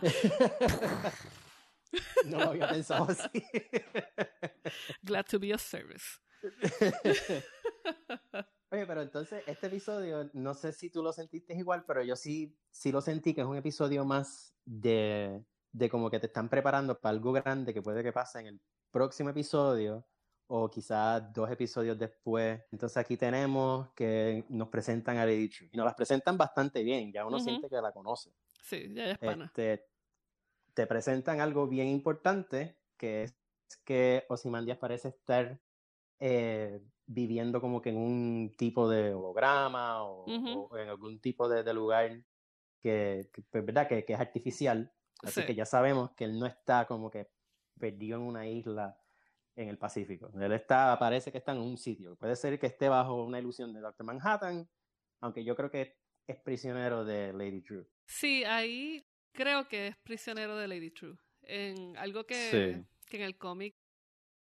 no 2.24 2.38
lo 2.38 2.50
había 2.50 2.68
pensado 2.68 3.08
así. 3.10 3.44
Glad 5.02 5.26
to 5.26 5.38
be 5.38 5.52
of 5.52 5.60
service. 5.60 6.18
Oye, 8.72 8.86
pero 8.86 9.02
entonces 9.02 9.42
este 9.46 9.66
episodio, 9.66 10.30
no 10.32 10.54
sé 10.54 10.72
si 10.72 10.90
tú 10.90 11.02
lo 11.02 11.12
sentiste 11.12 11.54
igual, 11.54 11.84
pero 11.86 12.02
yo 12.02 12.14
sí, 12.14 12.56
sí 12.70 12.92
lo 12.92 13.00
sentí 13.00 13.34
que 13.34 13.40
es 13.40 13.46
un 13.46 13.56
episodio 13.56 14.04
más 14.04 14.54
de, 14.64 15.44
de 15.72 15.90
como 15.90 16.08
que 16.08 16.20
te 16.20 16.26
están 16.26 16.48
preparando 16.48 17.00
para 17.00 17.10
algo 17.10 17.32
grande 17.32 17.74
que 17.74 17.82
puede 17.82 18.02
que 18.02 18.12
pase 18.12 18.40
en 18.40 18.46
el 18.46 18.60
próximo 18.90 19.30
episodio 19.30 20.06
o 20.46 20.68
quizás 20.68 21.32
dos 21.32 21.50
episodios 21.50 21.98
después. 21.98 22.60
Entonces 22.72 22.96
aquí 22.96 23.16
tenemos 23.16 23.88
que 23.94 24.44
nos 24.48 24.68
presentan 24.68 25.18
a 25.18 25.24
True 25.24 25.70
y 25.72 25.76
nos 25.76 25.86
las 25.86 25.94
presentan 25.94 26.36
bastante 26.36 26.82
bien, 26.82 27.12
ya 27.12 27.24
uno 27.24 27.38
siente 27.38 27.68
que 27.68 27.80
la 27.80 27.92
conoce. 27.92 28.32
Sí, 28.62 28.92
ya 28.92 29.12
es 29.12 29.18
pana. 29.18 29.46
Este, 29.46 29.86
te 30.74 30.86
presentan 30.86 31.40
algo 31.40 31.68
bien 31.68 31.88
importante, 31.88 32.78
que 32.96 33.24
es 33.24 33.34
que 33.84 34.24
Ozymandias 34.28 34.78
parece 34.78 35.08
estar 35.08 35.60
eh, 36.20 36.80
viviendo 37.06 37.60
como 37.60 37.80
que 37.82 37.90
en 37.90 37.96
un 37.96 38.54
tipo 38.56 38.88
de 38.88 39.12
holograma 39.14 40.04
o, 40.04 40.76
en 40.78 40.88
algún 40.88 41.20
tipo 41.20 41.48
de, 41.48 41.62
de 41.64 41.74
lugar 41.74 42.22
que, 42.80 43.28
que, 43.32 43.42
pues, 43.50 43.64
¿verdad? 43.64 43.88
Que, 43.88 44.04
que 44.04 44.12
es 44.12 44.20
artificial. 44.20 44.92
Así 45.22 45.40
Sí. 45.40 45.46
que 45.46 45.54
ya 45.54 45.66
sabemos 45.66 46.12
que 46.12 46.24
él 46.24 46.38
no 46.38 46.46
está 46.46 46.86
como 46.86 47.10
que 47.10 47.28
perdido 47.78 48.16
en 48.16 48.22
una 48.22 48.46
isla 48.46 48.96
en 49.56 49.68
el 49.68 49.76
Pacífico. 49.76 50.30
Él 50.40 50.52
está, 50.52 50.96
parece 50.98 51.30
que 51.32 51.38
está 51.38 51.52
en 51.52 51.58
un 51.58 51.76
sitio. 51.76 52.16
Puede 52.16 52.36
ser 52.36 52.58
que 52.58 52.66
esté 52.68 52.88
bajo 52.88 53.22
una 53.24 53.38
ilusión 53.38 53.72
de 53.74 53.80
Doctor 53.80 54.06
Manhattan, 54.06 54.68
aunque 55.20 55.44
yo 55.44 55.54
creo 55.56 55.70
que 55.70 55.98
es 56.26 56.36
prisionero 56.38 57.04
de 57.04 57.32
Lady 57.32 57.60
True. 57.60 57.86
Sí, 58.06 58.44
ahí 58.44 59.04
creo 59.32 59.66
que 59.68 59.88
es 59.88 59.96
prisionero 59.98 60.56
de 60.56 60.68
Lady 60.68 60.90
True. 60.90 61.16
En 61.42 61.96
algo 61.98 62.24
que, 62.24 62.34
Sí. 62.34 62.86
que 63.06 63.16
en 63.16 63.22
el 63.24 63.36
cómic 63.36 63.76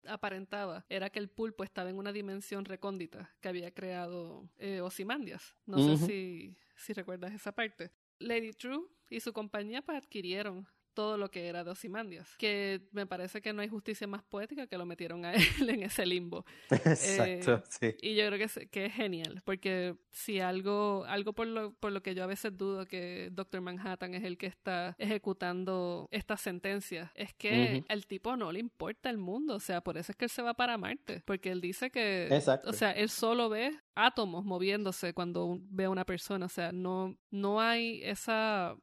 aparentaba 0.08 0.84
era 0.88 1.10
que 1.10 1.18
el 1.18 1.28
pulpo 1.28 1.64
estaba 1.64 1.90
en 1.90 1.98
una 1.98 2.12
dimensión 2.12 2.64
recóndita 2.64 3.34
que 3.40 3.48
había 3.48 3.72
creado 3.72 4.48
eh, 4.58 4.80
Ozymandias. 4.80 5.54
No 5.66 5.78
sé 5.78 6.06
si, 6.06 6.56
si 6.76 6.92
recuerdas 6.92 7.32
esa 7.32 7.52
parte. 7.52 7.92
Lady 8.18 8.52
True 8.52 8.86
y 9.10 9.20
su 9.20 9.32
compañía 9.32 9.82
pues 9.82 9.98
adquirieron 9.98 10.66
todo 10.96 11.18
lo 11.18 11.30
que 11.30 11.46
era 11.46 11.62
de 11.62 11.70
Ozymandias, 11.70 12.36
que 12.38 12.80
me 12.90 13.06
parece 13.06 13.42
que 13.42 13.52
no 13.52 13.60
hay 13.60 13.68
justicia 13.68 14.06
más 14.06 14.24
poética 14.24 14.66
que 14.66 14.78
lo 14.78 14.86
metieron 14.86 15.26
a 15.26 15.34
él 15.60 15.68
en 15.68 15.82
ese 15.82 16.06
limbo. 16.06 16.46
Exacto, 16.70 17.62
sí. 17.68 17.94
Y 18.00 18.14
yo 18.16 18.26
creo 18.26 18.38
que 18.38 18.44
es, 18.44 18.60
que 18.70 18.86
es 18.86 18.94
genial, 18.94 19.42
porque 19.44 19.94
si 20.10 20.40
algo, 20.40 21.04
algo 21.06 21.34
por 21.34 21.46
lo, 21.46 21.74
por 21.74 21.92
lo 21.92 22.02
que 22.02 22.14
yo 22.14 22.24
a 22.24 22.26
veces 22.26 22.56
dudo 22.56 22.86
que 22.86 23.28
Doctor 23.30 23.60
Manhattan 23.60 24.14
es 24.14 24.24
el 24.24 24.38
que 24.38 24.46
está 24.46 24.96
ejecutando 24.98 26.08
esta 26.10 26.38
sentencia, 26.38 27.12
es 27.14 27.34
que 27.34 27.84
el 27.88 28.06
tipo 28.06 28.34
no 28.38 28.50
le 28.50 28.58
importa 28.58 29.10
el 29.10 29.18
mundo, 29.18 29.56
o 29.56 29.60
sea, 29.60 29.82
por 29.82 29.98
eso 29.98 30.12
es 30.12 30.16
que 30.16 30.24
él 30.24 30.30
se 30.30 30.40
va 30.40 30.54
para 30.54 30.78
Marte, 30.78 31.22
porque 31.26 31.50
él 31.50 31.60
dice 31.60 31.90
que, 31.90 32.28
Exacto. 32.28 32.70
o 32.70 32.72
sea, 32.72 32.92
él 32.92 33.10
solo 33.10 33.50
ve 33.50 33.78
átomos 33.94 34.44
moviéndose 34.46 35.12
cuando 35.12 35.58
ve 35.68 35.84
a 35.84 35.90
una 35.90 36.06
persona, 36.06 36.46
o 36.46 36.48
sea, 36.48 36.72
no, 36.72 37.18
no 37.30 37.60
hay 37.60 38.02
esa, 38.02 38.76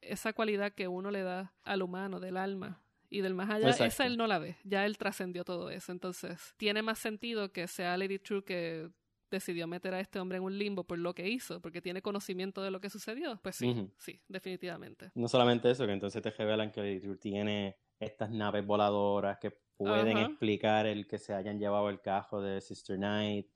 esa 0.00 0.32
cualidad 0.32 0.72
que 0.72 0.88
uno 0.88 1.10
le 1.10 1.22
da 1.22 1.52
al 1.62 1.82
humano, 1.82 2.20
del 2.20 2.36
alma. 2.36 2.82
Y 3.12 3.22
del 3.22 3.34
más 3.34 3.50
allá, 3.50 3.70
esa 3.70 4.06
él 4.06 4.16
no 4.16 4.28
la 4.28 4.38
ve. 4.38 4.56
Ya 4.62 4.86
él 4.86 4.96
trascendió 4.96 5.44
todo 5.44 5.70
eso. 5.70 5.90
Entonces, 5.90 6.54
tiene 6.56 6.80
más 6.80 6.98
sentido 6.98 7.50
que 7.52 7.66
sea 7.66 7.96
Lady 7.96 8.20
True 8.20 8.44
que 8.44 8.88
decidió 9.30 9.66
meter 9.66 9.94
a 9.94 10.00
este 10.00 10.20
hombre 10.20 10.38
en 10.38 10.44
un 10.44 10.56
limbo 10.56 10.84
por 10.84 10.98
lo 10.98 11.14
que 11.14 11.28
hizo, 11.28 11.60
porque 11.60 11.80
tiene 11.80 12.02
conocimiento 12.02 12.62
de 12.62 12.70
lo 12.70 12.80
que 12.80 12.88
sucedió. 12.88 13.38
Pues 13.42 13.56
sí, 13.56 13.90
sí, 13.98 14.20
definitivamente. 14.28 15.10
No 15.14 15.26
solamente 15.28 15.70
eso, 15.70 15.86
que 15.86 15.92
entonces 15.92 16.22
te 16.22 16.30
revelan 16.30 16.70
que 16.70 16.80
Lady 16.82 17.00
True 17.00 17.16
tiene 17.16 17.76
estas 17.98 18.30
naves 18.30 18.64
voladoras 18.64 19.38
que 19.38 19.50
pueden 19.76 20.18
explicar 20.18 20.86
el 20.86 21.06
que 21.06 21.18
se 21.18 21.34
hayan 21.34 21.58
llevado 21.58 21.88
el 21.90 22.00
cajo 22.00 22.40
de 22.40 22.60
Sister 22.60 22.98
Night. 22.98 23.46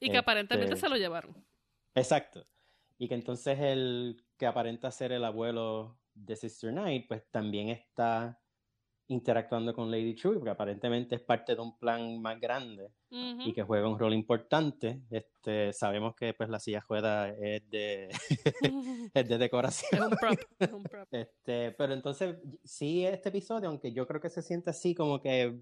Y 0.00 0.10
que 0.10 0.18
aparentemente 0.18 0.74
Este- 0.74 0.86
se 0.86 0.90
lo 0.90 0.96
llevaron. 0.96 1.34
Exacto. 1.94 2.46
Y 3.02 3.08
que 3.08 3.16
entonces 3.16 3.58
el 3.58 4.22
que 4.38 4.46
aparenta 4.46 4.92
ser 4.92 5.10
el 5.10 5.24
abuelo 5.24 5.98
de 6.14 6.36
Sister 6.36 6.72
Night, 6.72 7.08
pues 7.08 7.28
también 7.32 7.68
está 7.68 8.40
interactuando 9.08 9.74
con 9.74 9.90
Lady 9.90 10.14
True, 10.14 10.36
porque 10.36 10.50
aparentemente 10.50 11.16
es 11.16 11.20
parte 11.20 11.56
de 11.56 11.62
un 11.62 11.76
plan 11.80 12.22
más 12.22 12.38
grande 12.38 12.92
y 13.10 13.52
que 13.52 13.64
juega 13.64 13.88
un 13.88 13.98
rol 13.98 14.14
importante. 14.14 15.02
Este, 15.10 15.72
sabemos 15.72 16.14
que 16.14 16.32
pues 16.32 16.48
la 16.48 16.60
silla 16.60 16.80
juega 16.80 17.30
es 17.40 17.68
de, 17.70 18.08
es 19.12 19.28
de 19.28 19.36
decoración. 19.36 20.00
es 20.00 20.06
un 20.06 20.16
prop. 20.16 20.38
Es 20.60 20.72
un 20.72 20.84
prop. 20.84 21.08
Este, 21.10 21.72
pero 21.72 21.94
entonces, 21.94 22.36
sí, 22.62 23.04
este 23.04 23.30
episodio, 23.30 23.68
aunque 23.68 23.92
yo 23.92 24.06
creo 24.06 24.20
que 24.20 24.30
se 24.30 24.42
siente 24.42 24.70
así 24.70 24.94
como 24.94 25.20
que, 25.20 25.58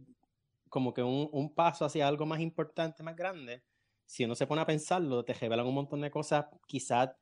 como 0.68 0.92
que 0.92 1.02
un, 1.02 1.30
un 1.32 1.54
paso 1.54 1.86
hacia 1.86 2.06
algo 2.06 2.26
más 2.26 2.40
importante, 2.40 3.02
más 3.02 3.16
grande, 3.16 3.62
si 4.04 4.26
uno 4.26 4.34
se 4.34 4.46
pone 4.46 4.60
a 4.60 4.66
pensarlo, 4.66 5.24
te 5.24 5.32
revelan 5.32 5.66
un 5.66 5.74
montón 5.74 6.02
de 6.02 6.10
cosas, 6.10 6.44
quizás 6.66 7.12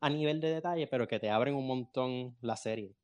a 0.00 0.10
nivel 0.10 0.40
de 0.40 0.54
detalle, 0.54 0.86
pero 0.86 1.08
que 1.08 1.18
te 1.18 1.30
abren 1.30 1.54
un 1.54 1.66
montón 1.66 2.36
la 2.40 2.56
serie. 2.56 2.96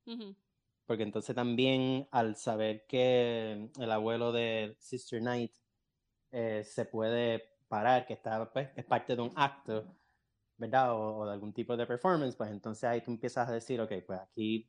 Porque 0.87 1.03
entonces 1.03 1.35
también 1.35 2.09
al 2.11 2.37
saber 2.37 2.87
que 2.87 3.71
el 3.79 3.93
abuelo 3.93 4.33
de 4.33 4.77
Sister 4.79 5.21
Knight 5.21 5.53
eh, 6.31 6.65
se 6.65 6.85
puede 6.85 7.45
parar, 7.69 8.07
que 8.07 8.15
está, 8.15 8.53
pues, 8.53 8.69
es 8.77 8.85
parte 8.85 9.17
de 9.17 9.23
un 9.23 9.33
acto, 9.37 9.97
¿verdad? 10.57 10.95
O, 10.95 11.19
o 11.19 11.27
de 11.27 11.33
algún 11.33 11.53
tipo 11.53 11.77
de 11.77 11.87
performance, 11.87 12.37
pues 12.37 12.51
entonces 12.51 12.85
ahí 12.85 13.01
tú 13.01 13.11
empiezas 13.11 13.49
a 13.49 13.53
decir, 13.53 13.81
ok, 13.81 13.93
pues 14.07 14.21
aquí 14.21 14.69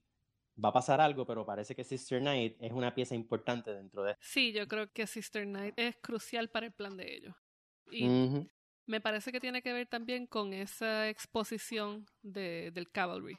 va 0.63 0.69
a 0.69 0.73
pasar 0.73 1.01
algo, 1.01 1.25
pero 1.25 1.45
parece 1.45 1.75
que 1.75 1.83
Sister 1.83 2.19
Knight 2.19 2.57
es 2.59 2.71
una 2.71 2.93
pieza 2.93 3.15
importante 3.15 3.73
dentro 3.73 4.03
de 4.03 4.15
Sí, 4.19 4.51
yo 4.53 4.67
creo 4.67 4.91
que 4.91 5.07
Sister 5.07 5.47
Night 5.47 5.73
es 5.77 5.97
crucial 5.97 6.49
para 6.49 6.67
el 6.67 6.73
plan 6.73 6.97
de 6.97 7.15
ellos. 7.15 7.35
Y. 7.91 8.05
me 8.85 8.99
parece 9.01 9.31
que 9.31 9.39
tiene 9.39 9.61
que 9.61 9.73
ver 9.73 9.87
también 9.87 10.27
con 10.27 10.53
esa 10.53 11.09
exposición 11.09 12.05
de, 12.21 12.71
del 12.73 12.91
cavalry. 12.91 13.37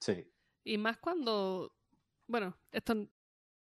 Sí. 0.00 0.30
Y 0.64 0.78
más 0.78 0.98
cuando, 0.98 1.72
bueno, 2.26 2.56
esto 2.72 3.08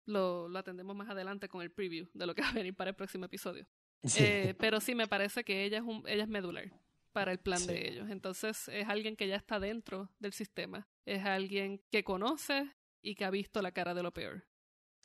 lo, 0.07 0.49
lo 0.49 0.59
atendemos 0.59 0.97
más 0.97 1.11
adelante 1.11 1.49
con 1.49 1.63
el 1.63 1.71
preview 1.71 2.09
de 2.15 2.27
lo 2.27 2.35
que 2.35 2.43
va 2.43 2.49
a 2.49 2.53
venir 2.55 2.75
para 2.75 2.91
el 2.91 2.97
próximo 2.97 3.27
episodio. 3.27 3.67
Sí. 4.05 4.25
Eh, 4.25 4.55
pero 4.59 4.81
sí 4.81 4.95
me 4.95 5.07
parece 5.09 5.45
que 5.45 5.65
ella 5.65 5.79
es, 5.79 5.85
un, 5.85 6.03
ella 6.07 6.23
es 6.23 6.29
medular 6.29 6.71
para 7.13 7.33
el 7.33 7.39
plan 7.39 7.59
Sí. 7.59 7.67
de 7.69 7.89
ellos. 7.89 8.11
Entonces 8.11 8.69
es 8.69 8.89
alguien 8.89 9.17
que 9.17 9.27
ya 9.29 9.37
está 9.37 9.59
dentro 9.61 10.11
del 10.19 10.33
sistema. 10.33 10.89
Es 11.05 11.25
alguien 11.25 11.83
que 11.91 12.05
conoce 12.05 12.71
y 13.03 13.15
que 13.15 13.25
ha 13.25 13.31
visto 13.31 13.61
la 13.61 13.73
cara 13.73 13.95
de 13.95 14.03
lo 14.03 14.13
peor. 14.13 14.47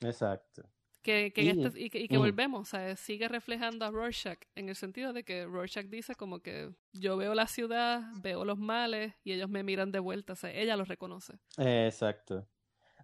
Exacto. 0.02 0.63
Que, 1.03 1.33
que 1.33 1.41
en 1.50 1.60
Y- 1.60 1.65
este- 1.65 1.79
y 1.81 1.89
que, 1.89 2.00
y 2.00 2.07
que 2.07 2.15
ujú. 2.17 2.24
volvemos, 2.25 2.69
sea, 2.69 2.95
sigue 2.95 3.27
reflejando 3.27 3.83
a 3.86 3.91
Rorschach 3.91 4.39
en 4.55 4.69
el 4.69 4.75
sentido 4.75 5.12
de 5.12 5.24
que 5.25 5.45
Rorschach 5.45 5.86
dice 5.88 6.15
como 6.15 6.39
que 6.39 6.72
yo 6.93 7.17
veo 7.17 7.36
la 7.36 7.45
ciudad, 7.48 8.01
veo 8.22 8.45
los 8.45 8.57
males 8.57 9.13
y 9.25 9.33
ellos 9.33 9.50
me 9.50 9.63
miran 9.63 9.91
de 9.91 10.00
vuelta, 10.00 10.31
o 10.33 10.36
sea, 10.38 10.51
ella 10.51 10.77
los 10.77 10.88
reconoce. 10.88 11.33
Exacto. 11.57 12.48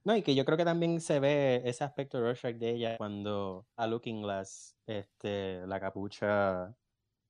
No, 0.05 0.15
y 0.15 0.21
que 0.21 0.33
yo 0.33 0.45
creo 0.45 0.57
que 0.57 0.63
también 0.63 1.01
se 1.01 1.19
ve 1.19 1.61
ese 1.65 1.83
aspecto 1.83 2.17
de 2.17 2.23
Rorschach 2.23 2.55
de 2.55 2.69
ella 2.69 2.97
cuando 2.97 3.67
a 3.75 3.85
Looking 3.85 4.21
Glass, 4.21 4.77
este, 4.87 5.67
la 5.67 5.79
capucha 5.81 6.73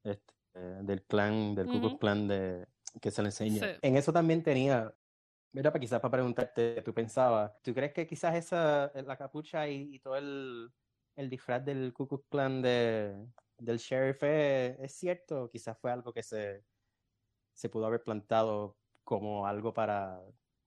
este, 0.04 0.34
del 0.84 1.02
clan, 1.04 1.56
del 1.56 1.66
Ku 1.66 1.80
Klux. 1.80 1.98
Klan 2.00 2.28
de, 2.28 2.68
que 3.02 3.10
se 3.10 3.24
le 3.24 3.30
enseña. 3.30 3.60
Sí. 3.60 3.80
En 3.82 3.98
eso 3.98 4.14
también 4.14 4.44
tenía, 4.44 4.94
mira, 5.52 5.72
para 5.72 5.80
quizás 5.80 6.00
para 6.02 6.12
preguntarte, 6.12 6.82
tú 6.84 6.94
pensabas, 6.94 7.54
¿tú 7.62 7.74
crees 7.74 7.94
que 7.94 8.08
quizás 8.08 8.36
esa, 8.36 8.92
la 8.94 9.18
capucha 9.18 9.68
y, 9.68 9.96
y 9.96 10.00
todo 10.00 10.16
el, 10.18 10.72
el 11.16 11.30
disfraz 11.30 11.64
del 11.66 11.94
Ku 11.94 12.08
Klux 12.08 12.26
Klan 12.30 12.62
de, 12.62 13.28
del 13.58 13.78
sheriff 13.78 14.24
es, 14.24 14.80
es 14.80 14.94
cierto? 14.94 15.44
¿O 15.44 15.50
quizás 15.50 15.78
fue 15.80 15.92
algo 15.92 16.14
que 16.14 16.24
se, 16.24 16.66
se 17.54 17.70
pudo 17.70 17.86
haber 17.88 18.04
plantado 18.04 18.78
como 19.04 19.48
algo 19.48 19.74
para 19.74 20.22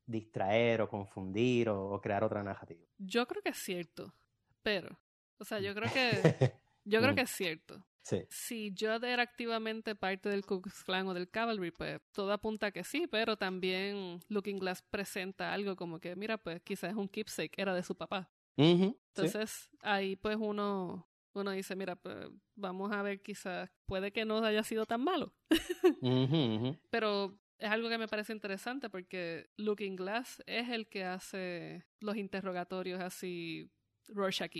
distraer 0.07 0.83
o 0.83 0.89
confundir 0.89 1.69
o, 1.69 1.91
o 1.95 2.01
crear 2.01 2.25
otra 2.25 2.43
narrativa. 2.43 2.87
Yo 2.99 3.27
creo 3.27 3.43
que 3.43 3.51
es 3.51 3.59
cierto, 3.59 4.15
pero, 4.63 4.99
o 5.39 5.45
sea, 5.45 5.61
yo 5.61 5.75
creo 5.75 5.91
que, 5.91 6.23
yo 6.85 7.01
creo 7.01 7.13
Mm. 7.13 7.17
que 7.17 7.23
es 7.23 7.31
cierto. 7.31 7.85
Sí, 8.03 8.25
Si 8.29 8.75
Judd 8.79 9.05
era 9.05 9.23
activamente 9.23 9.95
parte 9.95 10.29
del 10.29 10.45
Ku 10.45 10.61
Klux 10.61 10.85
Klan 10.85 11.07
o 11.09 11.15
del 11.15 11.31
Cavalry, 11.31 11.71
pues 11.71 12.01
todo 12.13 12.33
apunta 12.33 12.69
a 12.69 12.71
que 12.73 12.85
sí, 12.85 13.07
pero 13.07 13.37
también 13.37 14.21
Looking 14.29 14.59
Glass 14.59 14.83
presenta 14.83 15.53
algo 15.53 15.77
como 15.77 15.99
que, 16.01 16.17
mira, 16.17 16.39
pues 16.39 16.61
quizás 16.63 16.91
es 16.91 16.97
un 16.97 17.09
keepsake, 17.09 17.59
era 17.59 17.75
de 17.75 17.83
su 17.83 17.97
papá. 17.97 18.31
Entonces, 18.57 19.71
ahí 19.81 20.17
pues 20.17 20.37
uno, 20.39 21.09
uno 21.35 21.51
dice, 21.53 21.75
mira, 21.77 21.97
pues 21.97 22.29
vamos 22.55 22.93
a 22.93 23.03
ver, 23.03 23.23
quizás 23.23 23.71
puede 23.87 24.13
que 24.13 24.25
no 24.25 24.45
haya 24.45 24.63
sido 24.63 24.87
tan 24.87 25.03
malo. 25.03 25.35
Pero 26.91 27.39
es 27.59 27.71
algo 27.71 27.89
que 27.89 27.99
me 27.99 28.09
parece 28.09 28.33
interesante 28.33 28.91
porque 28.91 29.49
Looking 29.57 29.97
Glass 29.97 30.43
es 30.47 30.69
el 30.69 30.89
que 30.89 31.05
hace 31.05 31.87
los 32.01 32.17
interrogatorios 32.17 33.01
así 33.01 33.71
Rorschach 34.09 34.57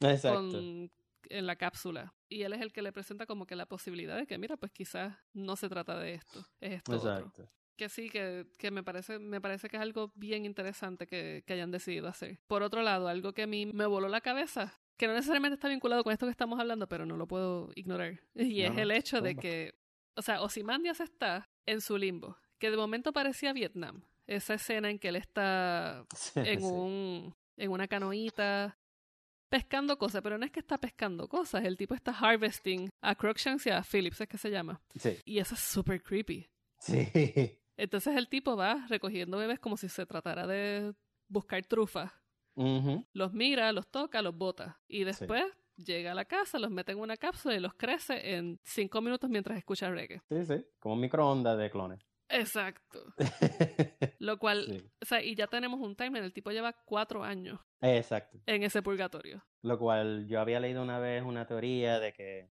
Exacto. 0.00 0.50
con 0.50 0.90
en 1.30 1.46
la 1.46 1.56
cápsula. 1.56 2.14
Y 2.28 2.42
él 2.42 2.52
es 2.52 2.60
el 2.60 2.72
que 2.72 2.82
le 2.82 2.92
presenta 2.92 3.26
como 3.26 3.46
que 3.46 3.56
la 3.56 3.66
posibilidad 3.66 4.16
de 4.16 4.26
que 4.26 4.38
mira 4.38 4.56
pues 4.56 4.72
quizás 4.72 5.16
no 5.32 5.56
se 5.56 5.68
trata 5.68 5.98
de 5.98 6.14
esto 6.14 6.40
es 6.60 6.72
esto 6.74 6.96
otro 6.96 7.10
Exacto. 7.10 7.50
que 7.76 7.88
sí 7.88 8.10
que, 8.10 8.46
que 8.58 8.70
me 8.70 8.82
parece 8.82 9.18
me 9.18 9.40
parece 9.40 9.68
que 9.68 9.76
es 9.76 9.82
algo 9.82 10.12
bien 10.14 10.44
interesante 10.44 11.06
que, 11.06 11.42
que 11.46 11.52
hayan 11.54 11.70
decidido 11.70 12.08
hacer. 12.08 12.38
Por 12.46 12.62
otro 12.62 12.82
lado 12.82 13.08
algo 13.08 13.32
que 13.32 13.42
a 13.42 13.46
mí 13.46 13.66
me 13.66 13.86
voló 13.86 14.08
la 14.08 14.20
cabeza 14.20 14.78
que 14.96 15.06
no 15.06 15.14
necesariamente 15.14 15.54
está 15.54 15.68
vinculado 15.68 16.02
con 16.02 16.12
esto 16.12 16.26
que 16.26 16.32
estamos 16.32 16.58
hablando 16.58 16.88
pero 16.88 17.06
no 17.06 17.16
lo 17.16 17.26
puedo 17.28 17.70
ignorar 17.76 18.20
y 18.34 18.62
No, 18.62 18.72
es 18.72 18.78
el 18.78 18.90
hecho 18.90 19.20
de 19.20 19.36
que 19.36 19.74
o 20.16 20.22
sea 20.22 20.42
Ozymandias 20.42 21.00
está 21.00 21.48
en 21.66 21.80
su 21.80 21.96
limbo 21.96 22.36
que 22.58 22.70
de 22.70 22.76
momento 22.76 23.12
parecía 23.12 23.52
Vietnam. 23.52 24.02
Esa 24.26 24.54
escena 24.54 24.90
en 24.90 24.98
que 24.98 25.08
él 25.08 25.16
está 25.16 26.04
en 26.34 26.60
Sí. 26.60 26.66
un 26.66 27.34
en 27.56 27.70
una 27.72 27.88
canoita 27.88 28.76
pescando 29.48 29.98
cosas, 29.98 30.22
pero 30.22 30.38
no 30.38 30.44
es 30.44 30.50
que 30.50 30.60
está 30.60 30.78
pescando 30.78 31.28
cosas, 31.28 31.64
el 31.64 31.76
tipo 31.76 31.94
está 31.94 32.12
harvesting 32.12 32.90
a 33.00 33.14
Crookshanks 33.14 33.66
y 33.66 33.70
a 33.70 33.82
Phillips, 33.82 34.20
es 34.20 34.28
que 34.28 34.38
se 34.38 34.50
llama. 34.50 34.80
Sí. 34.94 35.16
Y 35.24 35.38
eso 35.38 35.54
es 35.54 35.60
súper 35.60 36.02
creepy. 36.02 36.46
Sí. 36.80 37.08
Entonces 37.76 38.16
el 38.16 38.28
tipo 38.28 38.56
va 38.56 38.86
recogiendo 38.88 39.38
bebés 39.38 39.58
como 39.58 39.76
si 39.76 39.88
se 39.88 40.06
tratara 40.06 40.46
de 40.46 40.94
buscar 41.28 41.64
trufas. 41.64 42.12
Ujú. 42.54 43.06
Los 43.12 43.32
mira, 43.32 43.72
los 43.72 43.86
toca, 43.88 44.20
los 44.20 44.36
bota. 44.36 44.80
Y 44.88 45.04
después 45.04 45.44
llega 45.76 46.12
a 46.12 46.14
la 46.14 46.24
casa, 46.24 46.58
los 46.58 46.70
mete 46.70 46.92
en 46.92 46.98
una 46.98 47.16
cápsula 47.16 47.54
y 47.54 47.60
los 47.60 47.74
crece 47.74 48.34
en 48.34 48.58
cinco 48.64 49.00
minutos 49.00 49.30
mientras 49.30 49.56
escucha 49.56 49.88
reggae. 49.90 50.20
Sí, 50.28 50.44
sí. 50.44 50.64
Como 50.80 50.94
un 50.94 51.00
microondas 51.00 51.56
de 51.56 51.70
clones. 51.70 52.00
Exacto. 52.28 53.02
Lo 54.18 54.38
cual, 54.38 54.64
Sí. 54.66 54.90
o 55.02 55.04
sea, 55.06 55.22
y 55.22 55.34
ya 55.34 55.46
tenemos 55.46 55.80
un 55.80 55.96
timeline. 55.96 56.24
El 56.24 56.32
tipo 56.32 56.50
lleva 56.50 56.72
cuatro 56.84 57.24
años 57.24 57.58
Exacto. 57.80 58.38
en 58.46 58.62
ese 58.62 58.82
purgatorio. 58.82 59.42
Lo 59.62 59.78
cual 59.78 60.26
yo 60.28 60.40
había 60.40 60.60
leído 60.60 60.82
una 60.82 60.98
vez 60.98 61.22
una 61.22 61.46
teoría 61.46 61.98
de 62.00 62.12
que 62.12 62.50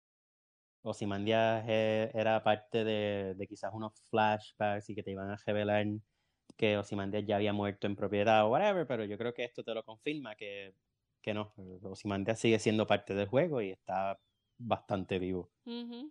Ozymandias 0.82 1.64
e- 1.68 2.10
era 2.14 2.42
parte 2.42 2.84
de, 2.84 3.34
de 3.36 3.46
quizás 3.46 3.70
unos 3.74 4.00
flashbacks 4.10 4.88
y 4.90 4.94
que 4.94 5.02
te 5.02 5.10
iban 5.10 5.30
a 5.30 5.36
revelar 5.46 5.86
que 6.56 6.76
Ozymandias 6.78 7.24
ya 7.26 7.36
había 7.36 7.52
muerto 7.52 7.86
en 7.86 7.96
propiedad 7.96 8.44
o 8.44 8.48
whatever, 8.50 8.86
pero 8.86 9.04
yo 9.04 9.16
creo 9.18 9.32
que 9.34 9.44
esto 9.44 9.62
te 9.62 9.74
lo 9.74 9.82
confirma 9.84 10.34
que, 10.36 10.74
que 11.22 11.32
no. 11.34 11.52
Ozymandias 11.82 12.38
sigue 12.38 12.58
siendo 12.58 12.86
parte 12.86 13.14
del 13.14 13.28
juego 13.28 13.60
y 13.62 13.70
está 13.70 14.18
bastante 14.58 15.18
vivo. 15.18 15.50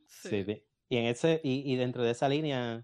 Sí, 0.08 0.44
sí. 0.44 0.64
y 0.88 0.98
en 0.98 1.06
ese, 1.06 1.42
y, 1.44 1.72
y 1.72 1.76
dentro 1.76 2.04
de 2.04 2.12
esa 2.12 2.30
línea, 2.30 2.84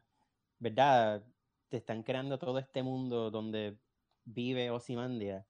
¿verdad? 0.60 1.24
Te 1.70 1.78
están 1.78 2.04
creando 2.04 2.38
todo 2.38 2.60
este 2.60 2.84
mundo 2.84 3.32
donde 3.32 3.78
vive 4.24 4.70
Ozymandias, 4.72 5.46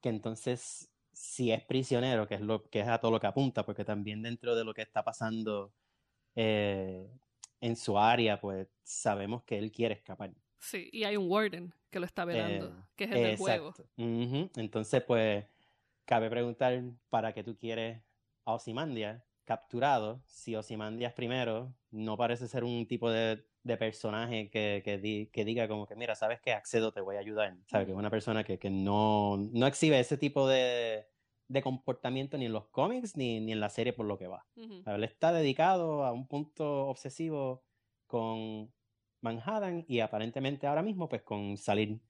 que 0.00 0.08
entonces, 0.08 0.90
si 1.12 1.52
es 1.52 1.62
prisionero, 1.64 2.26
que 2.26 2.34
es 2.34 2.40
lo 2.40 2.68
que 2.68 2.80
es 2.80 2.88
a 2.88 2.98
todo 2.98 3.10
lo 3.10 3.20
que 3.20 3.26
apunta, 3.26 3.64
porque 3.64 3.84
también 3.84 4.22
dentro 4.22 4.54
de 4.54 4.64
lo 4.64 4.74
que 4.74 4.82
está 4.82 5.02
pasando 5.02 5.72
eh, 6.34 7.08
en 7.60 7.76
su 7.76 7.98
área, 7.98 8.40
pues 8.40 8.68
sabemos 8.82 9.42
que 9.44 9.58
él 9.58 9.72
quiere 9.72 9.94
escapar. 9.94 10.32
Sí, 10.58 10.88
y 10.92 11.04
hay 11.04 11.16
un 11.16 11.30
warden 11.30 11.72
que 11.90 12.00
lo 12.00 12.06
está 12.06 12.24
velando, 12.24 12.68
Eh, 12.68 12.84
que 12.96 13.04
es 13.04 13.12
el 13.12 13.22
del 13.22 13.36
juego. 13.36 13.74
Entonces, 13.96 15.02
pues, 15.04 15.44
cabe 16.04 16.30
preguntar 16.30 16.82
para 17.10 17.32
qué 17.32 17.44
tú 17.44 17.56
quieres 17.56 18.02
a 18.44 18.54
Ozymandias 18.54 19.22
capturado 19.44 20.22
si 20.26 20.56
Ozymandias 20.56 21.12
primero 21.12 21.74
no 21.90 22.16
parece 22.16 22.48
ser 22.48 22.64
un 22.64 22.86
tipo 22.86 23.10
de, 23.10 23.44
de 23.64 23.76
personaje 23.76 24.50
que, 24.50 24.82
que, 24.84 24.98
di- 24.98 25.26
que 25.32 25.44
diga 25.44 25.66
como 25.66 25.86
que, 25.86 25.96
mira, 25.96 26.14
sabes 26.14 26.40
que 26.40 26.52
accedo, 26.52 26.92
te 26.92 27.00
voy 27.00 27.16
a 27.16 27.20
ayudar. 27.20 27.56
¿Sabes? 27.66 27.86
Que 27.86 27.92
es 27.92 27.98
una 27.98 28.10
persona 28.10 28.44
que, 28.44 28.58
que 28.58 28.70
no, 28.70 29.36
no 29.38 29.66
exhibe 29.66 29.98
ese 29.98 30.16
tipo 30.18 30.46
de, 30.46 31.06
de 31.48 31.62
comportamiento 31.62 32.38
ni 32.38 32.46
en 32.46 32.52
los 32.52 32.68
cómics 32.68 33.16
ni, 33.16 33.40
ni 33.40 33.52
en 33.52 33.60
la 33.60 33.70
serie 33.70 33.92
por 33.92 34.06
lo 34.06 34.18
que 34.18 34.28
va. 34.28 34.46
Ujú. 34.56 34.82
Él 34.86 35.04
está 35.04 35.32
dedicado 35.32 36.04
a 36.04 36.12
un 36.12 36.28
punto 36.28 36.86
obsesivo 36.86 37.64
con 38.06 38.72
Manhattan 39.22 39.86
y 39.88 40.00
aparentemente 40.00 40.66
ahora 40.66 40.82
mismo 40.82 41.08
pues 41.08 41.22
con 41.22 41.56
salir. 41.56 42.00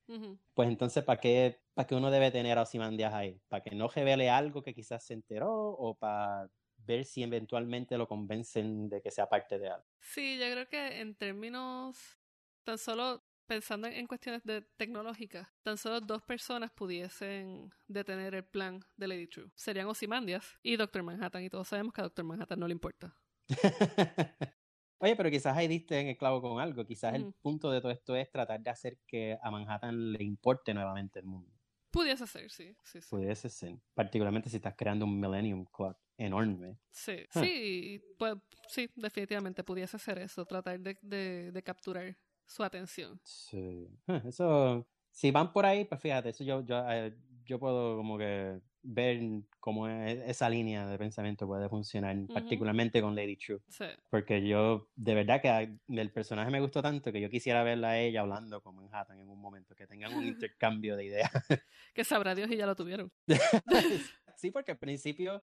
Pues 0.54 0.68
entonces, 0.68 1.04
¿para 1.04 1.20
qué, 1.20 1.60
para 1.72 1.86
qué 1.86 1.94
uno 1.94 2.10
debe 2.10 2.30
tener 2.32 2.58
a 2.58 2.62
Ozymandias 2.62 3.14
ahí? 3.14 3.40
¿Para 3.48 3.62
que 3.62 3.74
no 3.76 3.88
revele 3.88 4.28
algo 4.28 4.62
que 4.62 4.74
quizás 4.74 5.04
se 5.04 5.14
enteró 5.14 5.52
o 5.52 5.94
para 5.96 6.48
ver 6.84 7.04
si 7.04 7.22
eventualmente 7.22 7.98
lo 7.98 8.06
convencen 8.08 8.88
de 8.88 9.00
que 9.00 9.10
sea 9.10 9.28
parte 9.28 9.58
de 9.58 9.68
algo? 9.68 9.86
Sí, 10.00 10.38
yo 10.38 10.50
creo 10.50 10.68
que 10.68 11.00
en 11.00 11.14
términos, 11.14 12.18
tan 12.64 12.78
solo 12.78 13.22
pensando 13.46 13.86
en 13.88 14.06
cuestiones 14.06 14.42
de 14.44 14.62
tecnológicas, 14.76 15.48
tan 15.62 15.76
solo 15.76 16.00
dos 16.00 16.22
personas 16.22 16.70
pudiesen 16.72 17.72
detener 17.86 18.34
el 18.34 18.44
plan 18.44 18.84
de 18.96 19.08
Lady 19.08 19.26
True. 19.26 19.50
Serían 19.54 19.86
Ozymandias 19.86 20.58
y 20.62 20.76
Doctor 20.76 21.02
Manhattan, 21.02 21.44
y 21.44 21.50
todos 21.50 21.68
sabemos 21.68 21.92
que 21.92 22.00
a 22.00 22.04
Doctor 22.04 22.24
Manhattan 22.24 22.58
no 22.58 22.66
le 22.66 22.72
importa. 22.72 23.16
Oye, 24.98 25.16
pero 25.16 25.30
quizás 25.30 25.56
ahí 25.56 25.68
diste 25.68 26.00
en 26.00 26.08
el 26.08 26.16
clavo 26.16 26.40
con 26.40 26.60
algo. 26.60 26.86
Quizás 26.86 27.14
el 27.14 27.34
punto 27.42 27.70
de 27.70 27.80
todo 27.80 27.92
esto 27.92 28.16
es 28.16 28.30
tratar 28.30 28.60
de 28.60 28.70
hacer 28.70 28.98
que 29.06 29.36
a 29.42 29.50
Manhattan 29.50 30.12
le 30.12 30.24
importe 30.24 30.72
nuevamente 30.72 31.18
el 31.18 31.26
mundo. 31.26 31.53
Pudiese 31.94 32.26
ser, 32.26 32.50
sí, 32.50 32.76
sí, 32.82 33.00
sí. 33.00 33.08
Pudiese 33.08 33.48
ser. 33.48 33.78
Particularmente 33.94 34.50
si 34.50 34.56
estás 34.56 34.74
creando 34.76 35.04
un 35.04 35.18
Millennium 35.20 35.64
Clock 35.66 35.96
enorme. 36.16 36.78
Sí, 36.90 37.24
Huh. 37.34 37.40
sí, 37.40 38.02
pues 38.18 38.34
sí, 38.68 38.90
definitivamente 38.96 39.62
pudiese 39.62 39.98
ser 39.98 40.18
eso, 40.18 40.44
tratar 40.44 40.78
de, 40.80 40.98
de, 41.00 41.52
de 41.52 41.62
capturar 41.62 42.16
su 42.46 42.62
atención. 42.64 43.20
Sí. 43.24 43.88
Huh, 44.08 44.28
Eso, 44.28 44.86
si 45.10 45.30
van 45.30 45.52
por 45.52 45.64
ahí, 45.66 45.84
pues 45.84 46.00
fíjate, 46.00 46.30
eso 46.30 46.42
yo, 46.44 46.60
yo, 46.64 46.84
eh, 46.90 47.16
yo 47.44 47.58
puedo 47.60 47.96
como 47.96 48.18
que 48.18 48.60
ver 48.84 49.18
cómo 49.60 49.88
esa 49.88 50.48
línea 50.48 50.86
de 50.86 50.98
pensamiento 50.98 51.46
puede 51.46 51.68
funcionar, 51.68 52.16
particularmente 52.32 53.00
con 53.00 53.16
Lady 53.16 53.36
True. 53.36 53.60
Sí, 53.68 53.86
Porque 54.10 54.46
yo, 54.46 54.90
de 54.94 55.14
verdad 55.14 55.40
que 55.40 55.78
el 55.88 56.12
personaje 56.12 56.50
me 56.50 56.60
gustó 56.60 56.82
tanto 56.82 57.10
que 57.10 57.20
yo 57.20 57.30
quisiera 57.30 57.62
verla 57.62 57.90
a 57.90 57.98
ella 57.98 58.20
hablando 58.20 58.62
con 58.62 58.76
Manhattan 58.76 59.18
en 59.18 59.28
un 59.28 59.40
momento, 59.40 59.74
que 59.74 59.86
tengan 59.86 60.14
un 60.14 60.24
intercambio 60.38 60.96
de 60.96 61.06
ideas. 61.06 61.30
que 61.94 62.04
sabrá 62.04 62.34
Dios 62.34 62.50
y 62.50 62.56
ya 62.56 62.66
lo 62.66 62.76
tuvieron. 62.76 63.10
sí, 64.36 64.50
porque 64.50 64.72
al 64.72 64.78
principio 64.78 65.42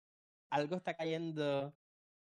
algo 0.51 0.75
está 0.75 0.95
cayendo 0.95 1.75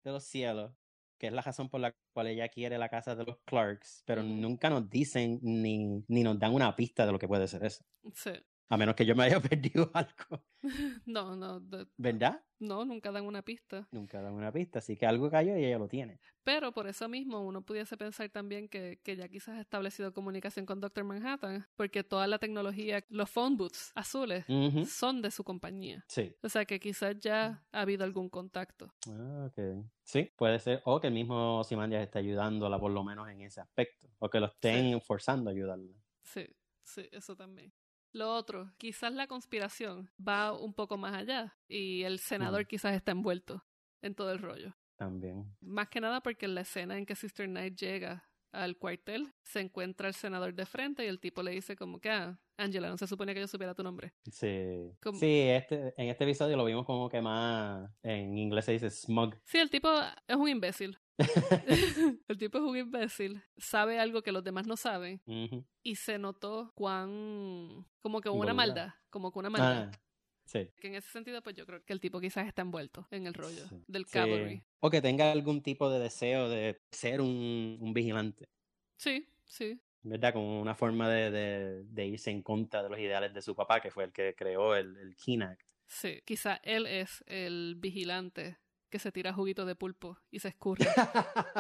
de 0.03 0.11
los 0.11 0.25
cielos, 0.25 0.73
que 1.19 1.27
es 1.27 1.33
la 1.33 1.43
razón 1.43 1.69
por 1.69 1.81
la 1.81 1.95
cual 2.13 2.29
ella 2.29 2.49
quiere 2.49 2.79
la 2.79 2.89
casa 2.89 3.15
de 3.15 3.25
los 3.25 3.39
Clarks, 3.45 4.03
pero 4.07 4.23
nunca 4.23 4.71
nos 4.71 4.89
dicen 4.89 5.39
ni, 5.43 6.03
ni 6.09 6.23
nos 6.23 6.39
dan 6.39 6.55
una 6.55 6.75
pista 6.75 7.05
de 7.05 7.13
lo 7.13 7.19
que 7.19 7.29
puede 7.29 7.47
ser 7.47 7.65
eso. 7.65 7.85
Sí. 8.15 8.33
A 8.69 8.77
menos 8.77 8.95
que 8.95 9.05
yo 9.05 9.15
me 9.15 9.25
haya 9.25 9.41
perdido 9.41 9.91
algo, 9.95 10.43
No, 11.07 11.37
no, 11.37 11.61
de- 11.61 11.87
¿verdad? 11.99 12.43
no, 12.59 12.85
nunca 12.85 13.13
dan 13.13 13.27
una 13.27 13.43
pista. 13.43 13.87
Nunca 13.91 14.23
dan 14.23 14.33
una 14.33 14.51
pista, 14.51 14.79
así 14.79 14.97
que 14.97 15.05
algo 15.07 15.31
cayó 15.31 15.57
y 15.59 15.65
ella 15.65 15.79
lo 15.79 15.87
tiene. 15.87 16.19
Pero 16.45 16.73
por 16.73 16.87
eso 16.87 17.09
mismo 17.09 17.41
uno 17.41 17.61
pudiese 17.63 17.97
pensar 17.99 18.29
también 18.31 18.69
que, 18.69 19.01
que 19.03 19.17
ya 19.17 19.29
quizás 19.29 19.57
ha 19.59 19.61
establecido 19.61 20.13
comunicación 20.15 20.65
con 20.65 20.81
Doctor 20.81 21.05
Manhattan, 21.05 21.67
porque 21.77 22.05
toda 22.05 22.27
la 22.27 22.39
tecnología, 22.39 23.05
los 23.11 23.31
phone 23.31 23.57
booths 23.57 23.93
azules, 23.95 24.45
son 24.89 25.21
de 25.23 25.31
su 25.31 25.45
compañía. 25.45 26.05
Sí. 26.09 26.35
O 26.43 26.49
sea 26.49 26.65
que 26.65 26.81
quizás 26.81 27.19
ya 27.21 27.63
ha 27.71 27.81
habido 27.83 28.05
algún 28.05 28.29
contacto. 28.31 28.95
Ah, 29.09 29.49
ok. 29.51 29.85
Sí, 30.03 30.31
puede 30.37 30.59
ser. 30.59 30.81
O 30.87 31.01
que 31.01 31.09
el 31.09 31.15
mismo 31.15 31.63
Simandias 31.65 32.03
esté 32.03 32.19
ayudándola 32.19 32.79
por 32.79 32.93
lo 32.93 33.05
menos 33.05 33.29
en 33.29 33.43
ese 33.43 33.61
aspecto. 33.61 34.09
O 34.19 34.29
que 34.31 34.41
lo 34.41 34.47
estén 34.47 35.01
forzando 35.03 35.51
a 35.51 35.53
ayudarla. 35.53 35.93
Sí, 36.23 36.47
sí, 36.83 37.09
eso 37.13 37.37
también. 37.37 37.73
Lo 38.15 38.33
otro, 38.33 38.73
quizás 38.79 39.13
la 39.13 39.27
conspiración 39.27 40.09
va 40.17 40.53
un 40.53 40.73
poco 40.73 40.97
más 40.97 41.15
allá 41.15 41.59
y 41.67 42.05
el 42.05 42.21
senador 42.21 42.69
quizás 42.69 42.95
está 42.95 43.11
envuelto 43.11 43.67
en 44.03 44.15
todo 44.15 44.31
el 44.31 44.39
rollo. 44.39 44.77
También. 44.95 45.53
Más 45.61 45.89
que 45.89 46.01
nada 46.01 46.23
porque 46.23 46.47
en 46.47 46.55
la 46.55 46.61
escena 46.61 46.97
en 46.97 47.07
que 47.07 47.17
Sister 47.17 47.49
Knight 47.49 47.77
llega 47.77 48.31
al 48.55 48.77
cuartel, 48.79 49.33
se 49.43 49.61
encuentra 49.61 50.09
el 50.09 50.15
senador 50.15 50.55
de 50.55 50.67
frente 50.67 51.05
y 51.05 51.09
el 51.09 51.21
tipo 51.21 51.43
le 51.43 51.51
dice 51.53 51.77
como 51.77 51.99
que, 52.01 52.11
ah, 52.11 52.39
Angela, 52.57 52.89
no 52.89 52.97
se 52.97 53.07
suponía 53.07 53.35
que 53.35 53.41
yo 53.41 53.49
supiera 53.49 53.75
tu 53.75 53.83
nombre. 53.83 54.15
Sí. 54.31 54.93
Como- 55.03 55.19
Sí, 55.19 55.41
este, 55.41 55.93
en 55.97 56.09
este 56.09 56.25
episodio 56.25 56.57
lo 56.57 56.65
vimos 56.65 56.87
como 56.87 57.09
que 57.09 57.21
más. 57.21 57.91
En 58.03 58.39
inglés 58.39 58.65
se 58.65 58.73
dice 58.73 58.91
smug. 58.91 59.35
Sí, 59.45 59.59
el 59.59 59.71
tipo 59.71 59.89
es 60.27 60.37
un 60.37 60.49
imbécil. 60.49 60.99
el 62.29 62.39
tipo 62.39 62.59
es 62.59 62.65
un 62.65 62.77
imbécil. 62.77 63.43
Sabe 63.57 63.99
algo 63.99 64.23
que 64.23 64.33
los 64.33 64.45
demás 64.45 64.67
no 64.67 64.77
saben 64.77 65.21
Ujú. 65.27 65.65
y 65.83 65.97
se 65.97 66.19
notó 66.19 66.73
cuán... 66.75 67.87
como 68.01 68.21
que 68.21 68.29
una 68.29 68.55
maldad, 68.55 68.91
como 69.11 69.33
que 69.33 69.39
una 69.39 69.51
maldad. 69.51 69.91
Ah, 69.93 69.99
sí. 70.45 70.69
Que 70.81 70.89
en 70.89 70.95
ese 70.97 71.09
sentido, 71.11 71.43
pues 71.43 71.57
yo 71.57 71.67
creo 71.67 71.85
que 71.85 71.93
el 71.93 72.01
tipo 72.01 72.21
quizás 72.21 72.47
está 72.47 72.63
envuelto 72.63 73.07
en 73.11 73.27
el 73.27 73.35
rollo 73.35 73.67
Sí. 73.69 73.83
del 73.87 74.05
Sí. 74.07 74.13
cavalry. 74.13 74.63
O 74.81 74.91
que 74.91 75.01
tenga 75.03 75.31
algún 75.33 75.63
tipo 75.63 75.91
de 75.91 75.99
deseo 76.01 76.49
de 76.49 76.81
ser 76.91 77.21
un, 77.21 77.79
un 77.81 77.93
vigilante. 77.95 78.49
Sí, 78.97 79.29
sí. 79.45 79.81
¿Verdad? 80.03 80.35
Como 80.35 80.61
una 80.61 80.75
forma 80.75 81.09
de, 81.09 81.31
de, 81.31 81.85
de 81.85 82.07
irse 82.07 82.31
en 82.31 82.43
contra 82.43 82.83
de 82.83 82.91
los 82.91 82.99
ideales 82.99 83.33
de 83.33 83.41
su 83.43 83.55
papá, 83.55 83.81
que 83.81 83.91
fue 83.91 84.05
el 84.05 84.13
que 84.13 84.35
creó 84.35 84.77
el, 84.77 84.97
el 84.99 85.17
Keen. 85.17 85.57
Sí, 85.87 86.21
quizá 86.25 86.61
él 86.63 86.87
es 86.87 87.25
el 87.27 87.77
vigilante 87.79 88.59
que 88.91 88.99
se 88.99 89.11
tira 89.13 89.33
juguito 89.33 89.65
de 89.65 89.75
pulpo 89.75 90.19
y 90.31 90.39
se 90.41 90.49
escurre 90.49 90.87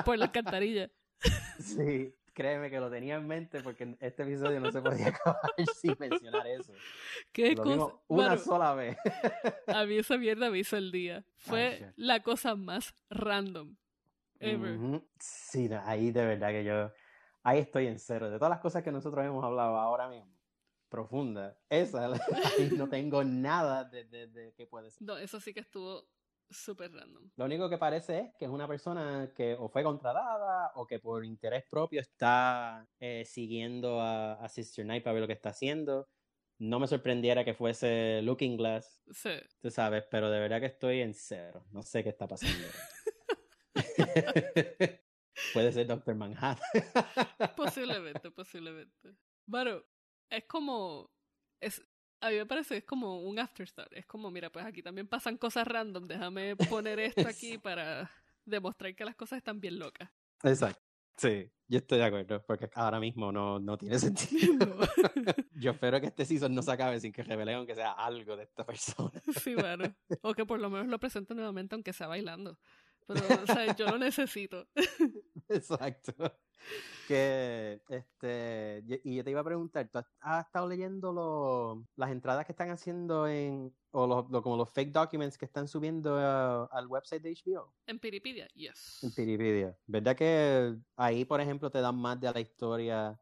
por 0.05 0.18
la 0.18 0.27
alcantarilla. 0.61 0.90
Sí, 1.59 2.14
créeme 2.35 2.70
que 2.70 2.81
lo 2.81 2.90
tenía 2.90 3.14
en 3.16 3.27
mente 3.27 3.61
porque 3.62 3.97
este 4.01 4.25
episodio 4.25 4.61
no 4.61 4.70
se 4.70 4.81
podía 4.81 5.09
acabar 5.16 5.40
sin 5.75 5.97
mencionar 5.99 6.47
eso. 6.47 6.73
¿Qué 7.33 7.55
Lo 7.55 7.62
cosa? 7.62 7.70
vimos 7.73 7.92
una 8.09 8.29
Mano, 8.29 8.38
sola 8.38 8.75
vez. 8.75 8.97
a 9.68 9.85
mí 9.87 9.97
esa 9.97 10.18
mierda 10.18 10.51
me 10.51 10.59
hizo 10.59 10.77
el 10.77 10.90
día. 10.92 11.25
Fue 11.37 11.81
Ay, 11.81 11.92
la 11.97 12.23
cosa 12.23 12.55
más 12.57 12.94
random 13.11 13.77
ever. 14.40 14.77
Ujú. 14.77 15.09
Sí, 15.18 15.68
no, 15.68 15.81
ahí 15.85 16.11
de 16.11 16.27
verdad 16.27 16.49
que 16.51 16.64
yo, 16.64 16.92
ahí 17.42 17.61
estoy 17.61 17.87
en 17.87 17.99
cero. 17.99 18.31
De 18.31 18.37
todas 18.38 18.51
las 18.51 18.61
cosas 18.61 18.83
que 18.83 18.92
nosotros 18.92 19.25
hemos 19.25 19.44
hablado 19.44 19.77
ahora 19.79 20.09
mismo, 20.09 20.33
profunda, 20.88 21.57
esa, 21.68 22.12
ahí 22.59 22.70
no 22.77 22.88
tengo 22.88 23.25
nada 23.25 23.85
de, 23.85 24.05
de, 24.05 24.27
de 24.27 24.53
qué 24.55 24.66
puede 24.66 24.90
ser. 24.90 25.07
No, 25.07 25.16
eso 25.18 25.40
sí 25.40 25.55
que 25.55 25.61
estuvo 25.61 26.09
súper 26.50 26.92
random. 26.92 27.30
Lo 27.37 27.44
único 27.44 27.68
que 27.68 27.78
parece 27.78 28.18
es 28.20 28.35
que 28.38 28.44
es 28.44 28.50
una 28.50 28.68
persona 28.68 29.33
que 29.35 29.54
o 29.59 29.68
fue 29.68 29.83
contratada 29.83 30.72
o 30.74 30.87
que 30.87 30.98
por 31.00 31.24
interés 31.24 31.64
propio 31.70 32.00
está 32.00 32.88
eh, 33.00 33.24
siguiendo 33.24 34.00
a, 34.00 34.35
a 34.35 34.48
Sister 34.48 34.85
Night 34.87 35.02
para 35.02 35.14
ver 35.14 35.22
lo 35.22 35.26
que 35.26 35.33
está 35.35 35.50
haciendo. 35.50 36.09
No 36.59 36.78
me 36.78 36.87
sorprendiera 36.87 37.44
que 37.44 37.54
fuese 37.54 38.20
Looking 38.22 38.57
Glass, 38.57 39.02
Sí. 39.12 39.30
tú 39.61 39.70
sabes, 39.70 40.04
pero 40.11 40.30
de 40.30 40.38
verdad 40.38 40.61
que 40.61 40.66
estoy 40.66 41.00
en 41.00 41.12
cero. 41.14 41.66
No 41.72 41.83
sé 41.83 42.02
qué 42.04 42.11
está 42.11 42.28
pasando. 42.28 42.66
Puede 45.52 45.72
ser 45.72 45.87
Doctor 45.87 46.14
Manhattan. 46.14 46.64
Posiblemente, 47.57 48.30
posiblemente. 48.30 49.16
Bueno, 49.46 49.83
es 50.30 50.44
como. 50.44 51.11
A 52.25 52.31
mí 52.31 52.37
me 52.37 52.47
parece 52.47 52.71
que 52.71 52.79
es 52.79 52.85
como 52.85 53.21
un 53.21 53.39
afterstart. 53.39 53.93
Es 53.93 54.07
como, 54.07 54.31
mira, 54.31 54.51
pues 54.51 54.65
aquí 54.65 54.83
también 54.83 55.07
pasan 55.07 55.37
cosas 55.37 55.67
random. 55.67 56.07
Déjame 56.07 56.57
poner 56.57 56.99
esto 56.99 57.21
aquí 57.29 57.59
para 57.59 58.11
demostrar 58.47 58.95
que 58.95 59.05
las 59.05 59.15
cosas 59.15 59.37
están 59.37 59.61
bien 59.61 59.79
locas. 59.79 60.09
Exacto. 60.43 60.81
Sí, 61.19 61.53
yo 61.69 61.79
estoy 61.79 61.99
de 61.99 62.05
acuerdo, 62.05 62.43
porque 62.47 62.71
ahora 62.75 62.99
mismo 62.99 63.31
no, 63.31 63.61
no 63.61 63.77
tiene 63.77 63.99
sentido. 63.99 64.55
No. 65.17 65.33
yo 65.61 65.73
espero 65.73 66.01
que 66.01 66.07
este 66.07 66.25
season 66.25 66.55
no 66.55 66.63
se 66.63 66.73
acabe 66.73 66.99
sin 66.99 67.13
que 67.13 67.23
revelen 67.23 67.57
aunque 67.57 67.75
sea 67.75 67.93
algo 67.93 68.37
de 68.37 68.45
esta 68.45 68.65
persona. 68.65 69.23
Sí, 69.43 69.55
bueno. 69.55 69.95
O 70.23 70.33
que 70.33 70.47
por 70.47 70.61
lo 70.61 70.71
menos 70.71 70.87
lo 70.89 70.99
presenten 70.99 71.37
nuevamente 71.37 71.75
aunque 71.75 71.93
sea 71.93 72.07
bailando. 72.07 72.59
Pero, 73.07 73.21
o 73.43 73.47
sea, 73.47 73.75
yo 73.77 73.87
lo 73.87 73.99
necesito. 73.99 74.67
Exacto. 75.49 76.12
Que, 77.07 77.83
este, 77.90 78.83
y- 79.05 79.17
yo 79.17 79.25
te 79.25 79.31
iba 79.31 79.40
a 79.40 79.45
preguntar, 79.45 79.88
¿tú 79.90 79.99
has- 79.99 80.11
has 80.21 80.47
estado 80.47 80.67
leyendo 80.69 81.12
lo- 81.12 81.87
las 81.97 82.11
entradas 82.11 82.47
que 82.47 82.53
están 82.53 82.71
haciendo 82.71 83.29
en, 83.29 83.75
o 83.90 84.07
los, 84.07 84.31
lo- 84.31 84.43
como 84.43 84.57
los 84.57 84.71
fake 84.71 84.90
documents 84.93 85.37
que 85.37 85.45
están 85.45 85.69
subiendo 85.69 86.17
a- 86.17 86.64
al 86.73 86.87
website 86.87 87.23
de 87.23 87.33
HBO? 87.33 87.75
En 87.87 87.99
Piripidia, 87.99 88.49
yes. 88.55 89.01
En 89.03 89.11
Wikipedia. 89.17 89.77
¿Verdad 89.87 90.17
que 90.17 90.75
ahí, 90.97 91.27
por 91.27 91.40
ejemplo, 91.43 91.71
te 91.71 91.81
dan 91.83 91.97
más 91.97 92.19
de 92.19 92.33
la 92.33 92.40
historia 92.40 93.21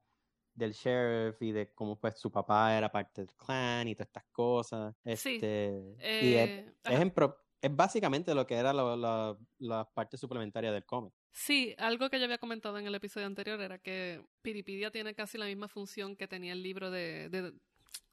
del 0.55 0.73
sheriff 0.73 1.41
y 1.43 1.51
de 1.51 1.73
cómo 1.75 1.99
pues 1.99 2.21
su 2.21 2.31
papá 2.31 2.77
era 2.77 2.93
parte 2.93 3.23
del 3.23 3.35
clan 3.35 3.89
y 3.89 3.95
todas 3.97 4.09
estas 4.09 4.25
cosas? 4.31 4.95
Sí, 5.03 5.11
Este, 5.13 5.97
y 5.99 6.35
es, 6.35 6.49
Eh, 6.49 6.75
es, 6.85 7.01
en 7.01 7.11
pro- 7.11 7.42
es 7.63 7.75
básicamente 7.75 8.35
lo 8.35 8.47
que 8.47 8.55
era 8.57 8.73
la, 8.73 9.37
la 9.59 9.89
parte 9.95 10.17
suplementaria 10.19 10.73
del 10.73 10.85
cómic. 10.85 11.15
Sí, 11.31 11.75
algo 11.79 12.11
que 12.11 12.19
ya 12.19 12.25
había 12.27 12.39
comentado 12.39 12.77
en 12.79 12.87
el 12.87 12.95
episodio 12.95 13.27
anterior 13.27 13.59
era 13.61 13.79
que 13.79 14.21
Piripidia 14.43 14.91
tiene 14.91 15.15
casi 15.15 15.39
la 15.39 15.47
misma 15.47 15.69
función 15.69 16.17
que 16.17 16.29
tenía 16.29 16.53
el 16.53 16.63
libro 16.63 16.91
de, 16.91 17.29
de 17.31 17.55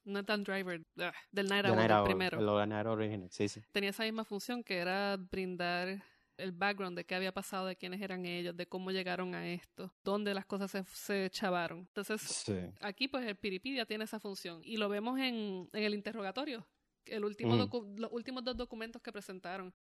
Nathan 0.06 0.44
Driver, 0.44 0.82
ah, 1.00 1.12
del 1.32 1.48
Night 1.48 1.66
Owl, 1.66 1.76
Night 1.76 1.92
del 1.92 2.04
primero. 2.04 2.40
el 2.40 2.88
original, 2.88 3.28
sí, 3.32 3.50
sí. 3.50 3.62
Tenía 3.72 3.90
esa 3.90 4.04
misma 4.04 4.24
función 4.24 4.64
que 4.64 4.78
era 4.78 5.18
brindar 5.18 6.02
el 6.38 6.52
background 6.54 6.96
de 6.96 7.04
qué 7.06 7.16
había 7.16 7.34
pasado, 7.34 7.66
de 7.66 7.76
quiénes 7.76 8.02
eran 8.02 8.26
ellos, 8.26 8.56
de 8.56 8.66
cómo 8.66 8.92
llegaron 8.92 9.36
a 9.36 9.52
esto, 9.52 9.94
dónde 10.06 10.34
las 10.34 10.46
cosas 10.46 10.72
se, 10.72 10.84
se 10.86 11.30
chavaron. 11.32 11.80
Entonces, 11.80 12.22
Sí. 12.22 12.56
aquí 12.80 13.10
pues 13.10 13.26
el 13.26 13.36
Piripidia 13.36 13.86
tiene 13.86 14.06
esa 14.06 14.20
función 14.22 14.62
y 14.64 14.78
lo 14.78 14.88
vemos 14.88 15.20
en, 15.20 15.68
en 15.74 15.84
el 15.84 15.94
interrogatorio. 15.94 16.66
El 17.10 17.26
último 17.26 17.56
docu- 17.56 17.98
los 17.98 18.12
últimos 18.12 18.44
dos 18.44 18.56
documentos 18.58 19.02
que 19.02 19.12
presentaron. 19.12 19.74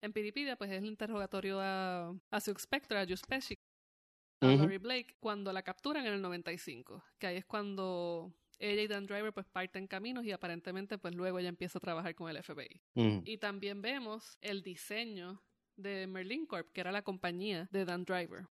En 0.00 0.12
Piripidia 0.12 0.56
pues 0.56 0.70
es 0.70 0.78
el 0.78 0.86
interrogatorio 0.86 1.58
a, 1.60 2.14
a 2.30 2.40
Silk 2.40 2.58
Spectre, 2.60 2.98
a 2.98 3.04
Juice 3.06 3.24
Pesci, 3.28 3.54
a 4.40 4.46
Ujú. 4.46 4.56
Laurie 4.58 4.78
Blake, 4.78 5.16
cuando 5.20 5.52
la 5.52 5.62
capturan 5.62 6.06
en 6.06 6.12
el 6.14 6.22
95, 6.22 7.02
que 7.18 7.26
ahí 7.26 7.36
es 7.38 7.44
cuando 7.44 8.32
ella 8.60 8.82
y 8.82 8.86
Dan 8.88 9.06
Driver 9.06 9.32
pues 9.32 9.46
parten 9.46 9.86
caminos 9.86 10.24
y 10.24 10.32
aparentemente 10.32 10.98
pues 10.98 11.14
luego 11.14 11.38
ella 11.38 11.48
empieza 11.48 11.78
a 11.78 11.80
trabajar 11.80 12.14
con 12.14 12.28
el 12.30 12.36
FBI. 12.36 12.80
Ujú. 12.94 13.22
Y 13.24 13.38
también 13.38 13.82
vemos 13.82 14.36
el 14.40 14.62
diseño 14.62 15.42
de 15.76 16.06
Merlin 16.06 16.46
Corp, 16.46 16.70
que 16.72 16.80
era 16.80 16.92
la 16.92 17.02
compañía 17.02 17.68
de 17.72 17.84
Dan 17.84 18.04
Driver. 18.04 18.46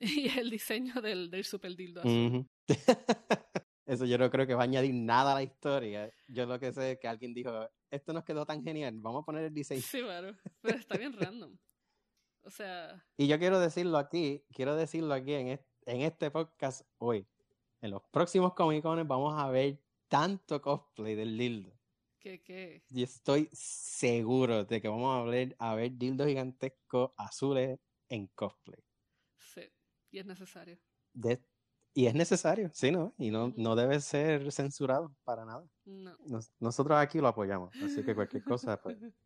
Y 0.28 0.28
el 0.38 0.50
diseño 0.50 1.00
del, 1.00 1.30
del 1.30 1.44
super 1.44 1.74
dildo 1.74 2.00
azul. 2.00 2.26
Ujú. 2.26 2.46
Eso 3.86 4.04
yo 4.04 4.18
no 4.18 4.28
creo 4.30 4.46
que 4.46 4.54
va 4.54 4.62
a 4.62 4.64
añadir 4.64 4.92
nada 4.94 5.32
a 5.32 5.34
la 5.36 5.42
historia. 5.44 6.12
Yo 6.28 6.44
lo 6.44 6.58
que 6.58 6.72
sé 6.72 6.92
es 6.92 6.98
que 6.98 7.06
alguien 7.08 7.32
dijo, 7.32 7.50
esto 7.90 8.12
nos 8.12 8.24
quedó 8.24 8.44
tan 8.44 8.62
genial, 8.64 8.94
vamos 8.98 9.22
a 9.22 9.24
poner 9.24 9.44
el 9.44 9.54
diseño. 9.54 9.80
Sí, 9.80 10.02
bueno, 10.02 10.36
pero 10.60 10.78
está 10.78 10.98
bien 10.98 11.12
random. 11.12 11.56
O 12.42 12.50
sea, 12.50 13.04
Y 13.16 13.26
yo 13.28 13.38
quiero 13.38 13.58
decirlo 13.60 13.98
aquí, 13.98 14.44
quiero 14.52 14.74
decirlo 14.76 15.14
aquí 15.14 15.32
en 15.34 15.48
este, 15.48 15.66
en 15.86 16.00
este 16.02 16.30
podcast 16.30 16.82
hoy. 16.98 17.26
En 17.80 17.90
los 17.92 18.02
próximos 18.10 18.54
Comic 18.54 18.82
Cones 18.82 19.06
vamos 19.06 19.34
a 19.40 19.48
ver 19.50 19.80
tanto 20.08 20.60
cosplay 20.60 21.14
del 21.14 21.36
dildo. 21.38 21.72
que, 22.18 22.42
que, 22.42 22.82
Y 22.90 23.02
estoy 23.04 23.48
seguro 23.52 24.64
de 24.64 24.80
que 24.80 24.88
vamos 24.88 25.16
a 25.16 25.30
ver, 25.30 25.54
a 25.58 25.74
ver 25.74 25.92
dildos 25.96 26.26
gigantescos 26.26 27.12
azules 27.16 27.78
en 28.08 28.26
cosplay. 28.28 28.80
sí, 29.36 29.62
y 30.10 30.18
es 30.18 30.26
necesario. 30.26 30.78
De- 31.12 31.40
y 31.96 32.06
es 32.06 32.14
necesario, 32.14 32.70
sí, 32.74 32.90
¿no? 32.90 33.14
Y 33.18 33.30
no, 33.30 33.54
no 33.56 33.74
debe 33.74 34.00
ser 34.00 34.52
censurado 34.52 35.14
para 35.24 35.46
nada. 35.46 35.66
No. 35.86 36.14
Nos- 36.26 36.52
nosotros 36.60 36.98
aquí 36.98 37.20
lo 37.20 37.28
apoyamos, 37.28 37.74
así 37.82 38.04
que 38.04 38.14
cualquier 38.14 38.44
cosa, 38.44 38.80
pues 38.80 38.98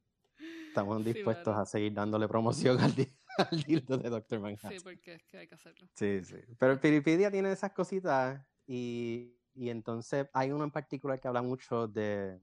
estamos 0.69 0.99
Sí, 0.99 1.13
dispuestos 1.13 1.57
a 1.57 1.67
seguir 1.67 1.93
dándole 1.95 2.29
promoción 2.29 2.79
al, 2.79 2.95
di- 2.95 3.09
al 3.39 3.63
dildo 3.63 3.99
de 3.99 4.09
Doctor 4.09 4.39
Manhattan. 4.41 4.71
Sí, 4.73 4.79
porque 4.85 5.15
es 5.15 5.25
que 5.25 5.39
hay 5.39 5.49
que 5.49 5.57
hacerlo. 5.57 5.89
Sí, 5.97 6.23
sí. 6.25 6.37
Pero 6.61 6.73
el 6.73 6.81
Piripidia 6.81 7.31
tiene 7.31 7.51
esas 7.51 7.73
cositas 7.73 8.47
y, 8.67 9.37
y 9.55 9.71
entonces 9.71 10.29
hay 10.33 10.53
uno 10.53 10.63
en 10.65 10.71
particular 10.71 11.21
que 11.21 11.27
habla 11.29 11.43
mucho 11.43 11.89
de 11.89 12.41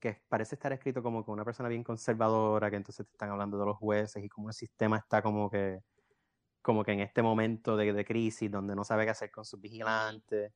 que 0.00 0.20
parece 0.28 0.56
estar 0.56 0.72
escrito 0.72 1.02
como 1.02 1.24
con 1.24 1.34
una 1.34 1.44
persona 1.44 1.68
bien 1.68 1.84
conservadora, 1.84 2.70
que 2.70 2.76
entonces 2.76 3.06
te 3.06 3.12
están 3.12 3.30
hablando 3.30 3.58
de 3.58 3.66
los 3.66 3.76
jueces 3.78 4.22
y 4.22 4.28
cómo 4.28 4.48
el 4.48 4.54
sistema 4.54 4.98
está 4.98 5.22
como 5.22 5.48
que 5.50 5.80
como 6.64 6.82
que 6.82 6.92
en 6.92 7.00
este 7.00 7.20
momento 7.20 7.76
de, 7.76 7.92
de 7.92 8.04
crisis 8.06 8.50
donde 8.50 8.74
no 8.74 8.84
sabe 8.84 9.04
qué 9.04 9.10
hacer 9.10 9.30
con 9.30 9.44
sus 9.44 9.60
vigilantes. 9.60 10.50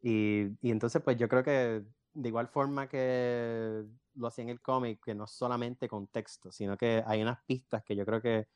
Y, 0.00 0.46
y 0.62 0.70
entonces 0.70 1.02
pues 1.02 1.18
yo 1.18 1.28
creo 1.28 1.44
que 1.44 1.84
de 2.14 2.28
igual 2.28 2.48
forma 2.48 2.88
que 2.88 3.84
lo 4.14 4.26
hacía 4.26 4.44
en 4.44 4.48
el 4.48 4.62
cómic, 4.62 5.04
que 5.04 5.14
no 5.14 5.26
solamente 5.26 5.88
con 5.88 6.06
texto, 6.06 6.50
sino 6.50 6.78
que 6.78 7.04
hay 7.06 7.20
unas 7.20 7.38
pistas 7.44 7.84
que 7.84 7.94
yo 7.94 8.06
creo 8.06 8.22
que 8.22 8.48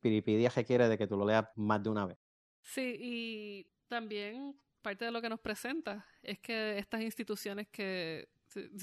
Piripidia 0.00 0.48
requiere 0.48 0.88
de 0.88 0.96
que 0.96 1.06
tú 1.06 1.18
lo 1.18 1.26
leas 1.26 1.46
más 1.56 1.82
de 1.82 1.90
una 1.90 2.06
vez. 2.06 2.18
Sí, 2.62 2.96
y 2.98 3.66
también 3.88 4.56
parte 4.80 5.04
de 5.04 5.10
lo 5.10 5.20
que 5.20 5.28
nos 5.28 5.40
presenta 5.40 6.06
es 6.22 6.38
que 6.38 6.78
estas 6.78 7.02
instituciones 7.02 7.68
que 7.68 8.30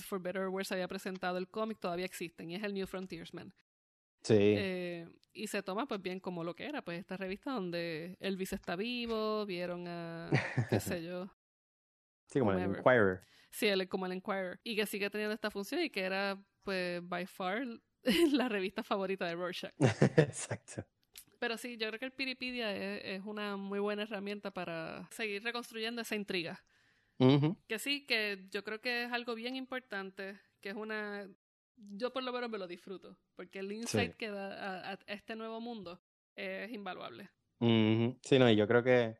for 0.05 0.21
better 0.21 0.43
or 0.43 0.49
worse 0.49 0.73
había 0.73 0.87
presentado 0.87 1.39
el 1.39 1.49
cómic 1.49 1.79
todavía 1.79 2.05
existen 2.05 2.51
y 2.51 2.55
es 2.55 2.63
el 2.63 2.75
New 2.75 2.85
Frontiersman. 2.85 3.51
Sí. 4.23 4.35
Eh, 4.37 5.07
y 5.33 5.47
se 5.47 5.63
toma 5.63 5.87
pues 5.87 6.01
bien 6.01 6.19
como 6.19 6.43
lo 6.43 6.55
que 6.55 6.65
era, 6.65 6.81
pues 6.83 6.99
esta 6.99 7.17
revista 7.17 7.51
donde 7.51 8.17
Elvis 8.19 8.53
está 8.53 8.75
vivo, 8.75 9.45
vieron 9.45 9.87
a, 9.87 10.29
qué 10.69 10.79
sé 10.79 11.03
yo, 11.03 11.33
sí, 12.27 12.39
como 12.39 12.51
el 12.51 12.57
whomever. 12.57 12.79
Inquirer. 12.79 13.21
sí, 13.51 13.67
él 13.67 13.87
como 13.87 14.05
el 14.05 14.13
Enquirer, 14.13 14.59
y 14.63 14.75
que 14.75 14.85
sigue 14.85 15.09
teniendo 15.09 15.33
esta 15.33 15.51
función 15.51 15.81
y 15.81 15.89
que 15.89 16.01
era 16.01 16.37
pues 16.63 17.01
by 17.07 17.25
far 17.27 17.63
la 18.33 18.49
revista 18.49 18.83
favorita 18.83 19.25
de 19.25 19.35
Rorschach. 19.35 19.73
Exacto. 20.17 20.85
Pero 21.39 21.57
sí, 21.57 21.77
yo 21.77 21.87
creo 21.87 21.99
que 21.99 22.05
el 22.05 22.11
Piripidia 22.11 22.75
es, 22.75 23.01
es 23.05 23.25
una 23.25 23.55
muy 23.55 23.79
buena 23.79 24.03
herramienta 24.03 24.51
para 24.51 25.07
seguir 25.11 25.41
reconstruyendo 25.41 26.01
esa 26.01 26.15
intriga. 26.15 26.61
Que 27.67 27.79
sí, 27.79 28.05
que 28.05 28.45
yo 28.49 28.63
creo 28.63 28.79
que 28.79 29.03
es 29.03 29.11
algo 29.11 29.35
bien 29.35 29.57
importante, 29.57 30.39
que 30.61 30.69
es 30.69 30.75
una... 30.75 31.27
Yo 31.91 32.11
por 32.11 32.23
lo 32.23 32.33
menos 32.33 32.49
me 32.49 32.57
lo 32.57 32.67
disfruto, 32.67 33.17
porque 33.35 33.59
el 33.59 33.71
insight 33.71 34.11
Sí. 34.11 34.17
que 34.17 34.29
da 34.29 34.89
a, 34.89 34.91
a 34.93 34.97
este 35.07 35.35
nuevo 35.35 35.61
mundo 35.61 36.01
es 36.35 36.71
invaluable. 36.71 37.29
Sí, 37.59 38.39
no, 38.39 38.49
y 38.49 38.55
yo 38.55 38.67
creo 38.67 38.83
que 38.83 39.17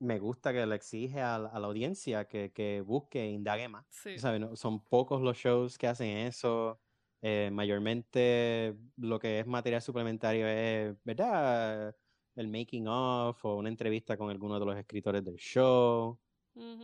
me 0.00 0.18
gusta 0.18 0.52
que 0.52 0.66
le 0.66 0.74
exige 0.74 1.20
a, 1.20 1.38
la- 1.38 1.48
a 1.48 1.58
la 1.58 1.66
audiencia 1.68 2.26
que, 2.28 2.52
que 2.52 2.80
busque 2.82 3.22
e 3.22 3.30
indague 3.30 3.68
más. 3.68 3.86
Sí, 3.90 4.18
¿Sabes? 4.18 4.40
No- 4.40 4.54
Son 4.56 4.84
pocos 4.84 5.22
los 5.22 5.36
shows 5.38 5.78
que 5.78 5.86
hacen 5.86 6.16
eso. 6.18 6.80
Eh, 7.22 7.48
mayormente 7.50 8.76
lo 8.96 9.18
que 9.18 9.40
es 9.40 9.46
material 9.46 9.80
suplementario 9.80 10.46
es, 10.46 10.94
¿verdad? 11.02 11.96
El 12.34 12.48
making 12.48 12.86
of 12.88 13.42
o 13.44 13.56
una 13.56 13.70
entrevista 13.70 14.16
con 14.18 14.28
alguno 14.30 14.58
de 14.60 14.66
los 14.66 14.76
escritores 14.76 15.24
del 15.24 15.36
show. 15.36 16.18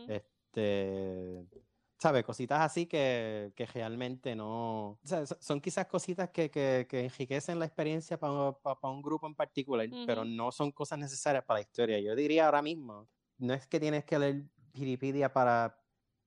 Este, 0.07 1.45
¿sabes? 2.03 2.25
Cositas 2.25 2.59
así 2.59 2.85
que, 2.85 3.53
que 3.55 3.65
realmente 3.65 4.35
no... 4.35 4.89
O 4.91 4.99
sea, 5.03 5.25
so- 5.25 5.37
son 5.39 5.61
quizás 5.61 5.87
cositas 5.87 6.29
que, 6.31 6.51
que, 6.51 6.85
que 6.89 7.05
enriquecen 7.05 7.59
la 7.59 7.65
experiencia 7.65 8.19
para 8.19 8.91
un 8.91 9.01
grupo 9.01 9.25
en 9.25 9.35
particular, 9.35 9.87
pero 10.05 10.25
no 10.25 10.51
son 10.51 10.71
cosas 10.73 10.99
necesarias 10.99 11.45
para 11.45 11.59
la 11.59 11.61
historia. 11.61 11.99
Yo 12.01 12.13
diría 12.13 12.45
ahora 12.45 12.61
mismo, 12.61 13.07
no 13.37 13.53
es 13.53 13.67
que 13.67 13.79
tienes 13.79 14.03
que 14.03 14.19
leer 14.19 14.43
Wikipedia 14.75 15.31
para 15.31 15.81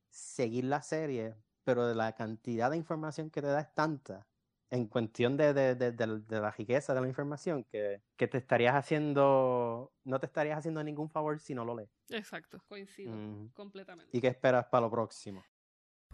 seguir 0.08 0.64
la 0.64 0.80
serie, 0.80 1.34
pero 1.62 1.92
la 1.92 2.14
cantidad 2.14 2.70
de 2.70 2.78
información 2.78 3.28
que 3.30 3.42
te 3.42 3.48
da 3.48 3.60
es 3.60 3.74
tanta 3.74 4.26
en 4.70 4.86
cuestión 4.86 5.36
de, 5.36 5.52
de, 5.52 5.74
de, 5.74 5.92
de- 5.92 6.20
de 6.20 6.40
la 6.40 6.50
riqueza 6.50 6.94
de 6.94 7.00
la 7.02 7.06
información 7.06 7.64
que, 7.64 8.02
que 8.16 8.26
te 8.28 8.38
estarías 8.38 8.74
haciendo, 8.74 9.92
no 10.04 10.18
te 10.20 10.26
estarías 10.26 10.58
haciendo 10.58 10.82
ningún 10.82 11.10
favor 11.10 11.38
si 11.38 11.54
no 11.54 11.64
lo 11.64 11.76
lees. 11.76 11.90
Exacto, 12.08 12.58
coincido 12.66 13.12
Mm. 13.14 13.48
completamente. 13.54 14.16
¿Y 14.16 14.20
qué 14.20 14.28
esperas 14.28 14.66
para 14.66 14.82
lo 14.86 14.90
próximo? 14.90 15.44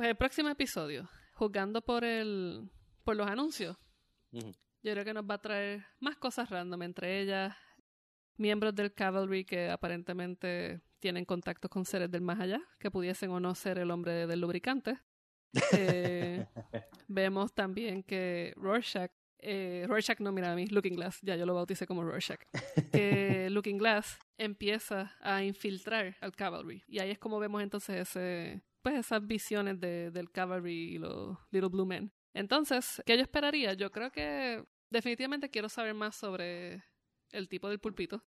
Pues 0.03 0.11
el 0.11 0.17
próximo 0.17 0.49
episodio, 0.49 1.09
jugando 1.33 1.81
por 1.81 2.03
el 2.03 2.69
por 3.05 3.15
los 3.15 3.29
anuncios, 3.29 3.77
yo 4.33 4.43
creo 4.83 5.05
que 5.05 5.15
nos 5.15 5.23
va 5.23 5.35
a 5.35 5.41
traer 5.41 5.87
más 6.01 6.17
cosas 6.17 6.51
random, 6.51 6.83
entre 6.83 7.21
ellas 7.21 7.55
miembros 8.37 8.75
del 8.75 8.93
Cavalry 8.93 9.45
que 9.45 9.71
aparentemente 9.71 10.81
tienen 10.99 11.25
contacto 11.25 11.69
con 11.69 11.85
seres 11.85 12.11
del 12.11 12.21
más 12.21 12.41
allá, 12.41 12.61
que 12.81 12.91
pudiesen 12.91 13.31
o 13.31 13.39
no 13.39 13.55
ser 13.55 13.79
el 13.79 13.93
hombre 13.93 14.27
del 14.27 14.41
lubricante. 14.41 14.99
Eh, 15.73 16.47
vemos 17.07 17.55
también 17.55 18.03
que 18.03 18.55
Rorschach, 18.57 19.13
eh, 19.39 19.85
Rorschach 19.87 20.19
no, 20.19 20.33
mira 20.33 20.51
a 20.51 20.57
mí, 20.57 20.67
Looking 20.67 20.97
Glass, 20.97 21.21
ya 21.23 21.37
yo 21.37 21.47
lo 21.47 21.55
bauticé 21.55 21.87
como 21.87 22.03
Rorschach, 22.03 22.41
que 22.93 23.49
Looking 23.51 23.79
Glass 23.79 24.19
empieza 24.37 25.15
a 25.21 25.45
infiltrar 25.45 26.17
al 26.21 26.35
Cavalry. 26.35 26.83
Y 26.89 26.99
ahí 26.99 27.13
es 27.13 27.21
como 27.21 27.39
vemos 27.39 27.63
entonces 27.63 28.09
ese, 28.09 28.65
pues 28.83 28.97
esas 28.97 29.27
visiones 29.27 29.81
de, 29.81 30.11
del 30.11 30.31
Cavalry 30.31 30.95
y 30.95 30.99
los 30.99 31.39
Little 31.51 31.71
Blue 31.71 31.87
Men. 31.87 32.13
Entonces, 32.35 33.03
¿qué 33.07 33.17
yo 33.17 33.23
esperaría? 33.23 33.75
Yo 33.75 33.91
creo 33.91 34.11
que 34.11 34.65
definitivamente 34.91 35.51
quiero 35.51 35.69
saber 35.69 35.95
más 35.95 36.17
sobre 36.17 36.83
el 37.31 37.49
tipo 37.49 37.69
del 37.69 37.79
pulpito. 37.79 38.25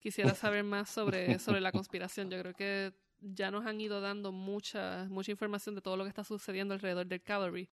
quisiera 0.00 0.34
saber 0.34 0.64
más 0.64 0.90
sobre, 0.90 1.38
sobre 1.38 1.60
la 1.60 1.72
conspiración. 1.72 2.30
Yo 2.30 2.40
creo 2.40 2.54
que 2.54 2.94
ya 3.20 3.50
nos 3.50 3.66
han 3.66 3.80
ido 3.80 4.00
dando 4.00 4.32
mucha, 4.32 5.06
mucha 5.10 5.30
información 5.30 5.74
de 5.74 5.80
todo 5.80 5.96
lo 5.96 6.04
que 6.04 6.08
está 6.10 6.24
sucediendo 6.24 6.74
alrededor 6.74 7.06
del 7.06 7.22
Cavalry, 7.22 7.68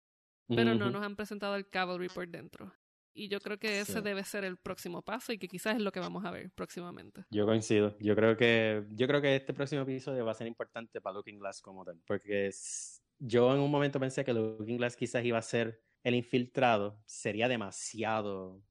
pero 0.48 0.74
no 0.74 0.90
nos 0.90 1.02
han 1.02 1.16
presentado 1.16 1.56
el 1.56 1.68
Cavalry 1.68 2.08
por 2.08 2.28
dentro. 2.28 2.72
Y 3.14 3.28
yo 3.28 3.40
creo 3.40 3.58
que 3.58 3.80
ese 3.80 3.94
Sí. 3.94 4.00
debe 4.00 4.24
ser 4.24 4.44
el 4.44 4.56
próximo 4.56 5.02
paso 5.02 5.32
y 5.32 5.38
que 5.38 5.46
quizás 5.48 5.76
es 5.76 5.82
lo 5.82 5.92
que 5.92 6.00
vamos 6.00 6.24
a 6.24 6.30
ver 6.30 6.50
próximamente. 6.52 7.24
Yo 7.30 7.44
coincido. 7.46 7.96
Yo 7.98 8.14
creo 8.16 8.36
que 8.36 8.84
yo 8.90 9.06
creo 9.06 9.20
que 9.20 9.36
este 9.36 9.52
próximo 9.52 9.82
episodio 9.82 10.24
va 10.24 10.32
a 10.32 10.34
ser 10.34 10.46
importante 10.46 11.00
para 11.00 11.14
Looking 11.14 11.38
Glass 11.38 11.60
como 11.60 11.84
tal, 11.84 12.00
porque 12.06 12.46
es- 12.46 13.02
yo 13.18 13.54
en 13.54 13.60
un 13.60 13.70
momento 13.70 14.00
pensé 14.00 14.24
que 14.24 14.32
Looking 14.32 14.78
Glass 14.78 14.96
quizás 14.96 15.24
iba 15.24 15.38
a 15.38 15.42
ser 15.42 15.80
el 16.02 16.14
infiltrado, 16.14 16.98
sería 17.06 17.48
demasiado 17.48 18.62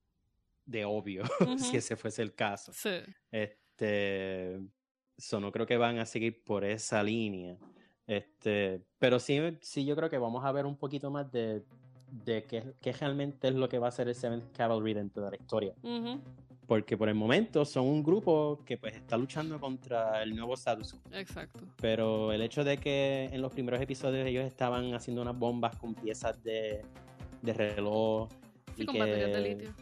de 0.65 0.85
obvio 0.85 1.23
si 1.57 1.67
Ujú. 1.69 1.77
ese 1.77 1.95
fuese 1.95 2.21
el 2.23 2.33
caso. 2.33 2.73
Sí, 2.73 2.99
Este, 3.31 4.59
so, 5.17 5.39
no 5.39 5.51
creo 5.51 5.65
que 5.65 5.77
van 5.77 5.99
a 5.99 6.05
seguir 6.05 6.43
por 6.43 6.63
esa 6.65 7.03
línea. 7.03 7.57
Este, 8.07 8.83
pero 8.99 9.19
sí, 9.19 9.39
sí 9.61 9.85
yo 9.85 9.95
creo 9.95 10.09
que 10.09 10.17
vamos 10.17 10.43
a 10.43 10.51
ver 10.51 10.65
un 10.65 10.77
poquito 10.77 11.09
más 11.11 11.31
de, 11.31 11.63
de 12.11 12.43
qué, 12.43 12.73
qué 12.81 12.91
realmente 12.93 13.47
es 13.47 13.55
lo 13.55 13.67
que 13.69 13.79
va 13.79 13.87
a 13.87 13.91
ser 13.91 14.07
el 14.09 14.15
Seventh 14.15 14.55
Cavalry 14.55 14.93
dentro 14.93 15.23
de 15.23 15.31
la 15.31 15.37
historia. 15.37 15.73
Porque 16.67 16.95
por 16.97 17.09
el 17.09 17.15
momento 17.15 17.65
son 17.65 17.85
un 17.87 18.03
grupo 18.03 18.59
que 18.65 18.77
pues 18.77 18.95
está 18.95 19.17
luchando 19.17 19.59
contra 19.59 20.21
el 20.23 20.35
nuevo 20.35 20.53
status 20.53 20.93
quo. 20.93 21.01
exacto. 21.13 21.59
Pero 21.81 22.31
el 22.31 22.41
hecho 22.41 22.63
de 22.63 22.77
que 22.77 23.25
en 23.31 23.41
los 23.41 23.51
primeros 23.51 23.81
episodios 23.81 24.25
ellos 24.25 24.45
estaban 24.45 24.93
haciendo 24.93 25.21
unas 25.21 25.37
bombas 25.37 25.75
con 25.77 25.93
piezas 25.95 26.41
de, 26.43 26.81
de 27.41 27.53
reloj. 27.53 28.29
Sí, 28.75 28.83
y 28.83 28.85
con 28.85 28.93
que- 28.95 28.99
baterías 28.99 29.31
de 29.33 29.41
litio. 29.41 29.73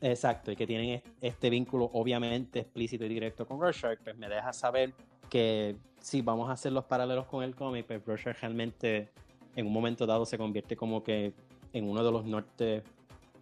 Exacto, 0.00 0.52
y 0.52 0.56
que 0.56 0.64
tienen 0.64 0.90
est- 0.90 1.08
este 1.20 1.50
vínculo 1.50 1.90
obviamente 1.92 2.60
explícito 2.60 3.04
y 3.04 3.08
directo 3.08 3.44
con 3.44 3.60
Rorschach, 3.60 3.98
pues 4.04 4.16
me 4.16 4.28
deja 4.28 4.52
saber 4.52 4.92
que 5.28 5.74
si 6.00 6.22
vamos 6.22 6.48
a 6.48 6.52
hacer 6.52 6.70
los 6.70 6.84
paralelos 6.84 7.26
con 7.26 7.42
el 7.42 7.56
cómic, 7.56 7.84
pues 7.84 8.04
Rorschach 8.06 8.38
realmente 8.40 9.08
en 9.56 9.66
un 9.66 9.72
momento 9.72 10.06
dado 10.06 10.24
se 10.24 10.38
convierte 10.38 10.76
como 10.76 11.02
que 11.02 11.32
en 11.72 11.88
uno 11.88 12.04
de 12.04 12.10
los 12.12 12.24
nortes 12.24 12.82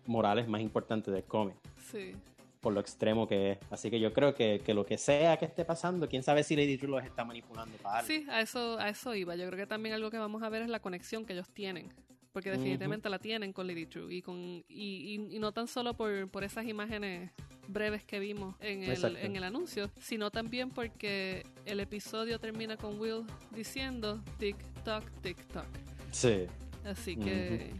morales 0.07 0.47
más 0.49 0.61
importantes 0.61 1.13
del 1.13 1.25
cómic, 1.25 1.57
Sí, 1.91 2.13
por 2.61 2.73
lo 2.73 2.81
extremo 2.81 3.27
que 3.29 3.53
es. 3.53 3.59
Así 3.71 3.91
que 3.91 4.01
yo 4.01 4.13
creo 4.13 4.35
que, 4.35 4.61
que 4.65 4.75
lo 4.75 4.85
que 4.85 4.99
sea 4.99 5.37
que 5.37 5.45
esté 5.45 5.65
pasando, 5.65 6.09
quién 6.09 6.23
sabe 6.23 6.43
si 6.43 6.57
Lady 6.57 6.77
True 6.79 6.91
los 6.91 7.05
está 7.05 7.25
manipulando 7.25 7.77
para 7.79 7.99
algo. 7.99 8.07
sí, 8.09 8.27
a 8.29 8.41
eso, 8.41 8.79
a 8.79 8.89
eso 8.89 9.15
iba. 9.15 9.37
Yo 9.37 9.47
creo 9.47 9.59
que 9.59 9.67
también 9.67 9.95
algo 9.95 10.11
que 10.11 10.19
vamos 10.19 10.43
a 10.43 10.49
ver 10.49 10.63
es 10.63 10.69
la 10.69 10.81
conexión 10.81 11.25
que 11.25 11.33
ellos 11.33 11.49
tienen. 11.51 11.93
Porque 12.33 12.51
definitivamente 12.51 13.09
la 13.09 13.19
tienen 13.19 13.53
con 13.55 13.67
Lady 13.67 13.87
True. 13.87 14.15
Y, 14.15 14.21
con, 14.21 14.37
y, 14.37 14.65
y- 14.69 15.37
y 15.37 15.39
no 15.39 15.53
tan 15.53 15.67
solo 15.69 15.95
por, 15.95 16.29
por 16.29 16.45
esas 16.45 16.67
imágenes 16.67 17.31
breves 17.69 18.05
que 18.05 18.19
vimos 18.21 18.55
en 18.61 18.83
el, 18.85 19.17
en 19.17 19.37
el 19.37 19.45
anuncio, 19.45 19.91
sino 19.99 20.31
también 20.31 20.69
porque 20.71 21.47
el 21.65 21.81
episodio 21.81 22.39
termina 22.39 22.77
con 22.77 23.01
Will 23.01 23.25
diciendo 23.53 24.23
tic 24.39 24.57
toc, 24.85 25.03
tic 25.23 25.39
toc. 25.47 25.65
Sí. 26.11 26.45
Así 26.85 27.17
que 27.17 27.73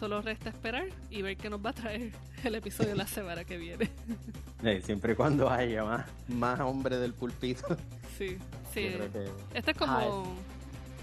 solo 0.00 0.22
resta 0.22 0.48
esperar 0.48 0.86
y 1.10 1.20
ver 1.20 1.36
qué 1.36 1.50
nos 1.50 1.64
va 1.64 1.70
a 1.70 1.72
traer 1.74 2.10
el 2.44 2.54
episodio 2.54 2.94
la 2.94 3.06
semana 3.06 3.44
que 3.44 3.56
viene. 3.58 3.90
Eh, 4.62 4.82
siempre 4.84 5.14
y 5.14 5.16
cuando 5.16 5.48
haya 5.48 5.82
más, 5.84 6.04
más 6.28 6.60
hombre 6.60 6.98
del 6.98 7.14
pulpito. 7.14 7.64
Sí, 8.18 8.36
sí. 8.74 8.80
Que 8.82 9.30
Este 9.54 9.70
es 9.70 9.76
Ah, 9.80 10.04
como, 10.04 10.34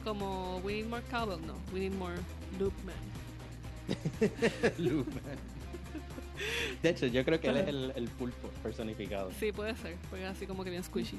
como 0.03 0.57
We 0.57 0.73
Need 0.73 0.85
More 0.85 1.03
Cowbell, 1.09 1.43
no. 1.47 1.55
We 1.73 1.79
Need 1.79 1.93
More 1.93 2.17
Loopman. 2.59 2.93
Lumen. 4.77 5.07
De 6.83 6.89
hecho, 6.89 7.07
yo 7.07 7.25
creo 7.25 7.39
que 7.39 7.47
él 7.47 7.57
es 7.57 7.67
el, 7.67 7.93
el 7.95 8.07
pulpo 8.09 8.49
personificado. 8.61 9.31
Sí, 9.39 9.51
puede 9.51 9.75
ser, 9.77 9.95
porque 10.11 10.23
es 10.25 10.29
así 10.29 10.45
como 10.45 10.63
que 10.63 10.69
bien 10.69 10.83
squishy. 10.83 11.17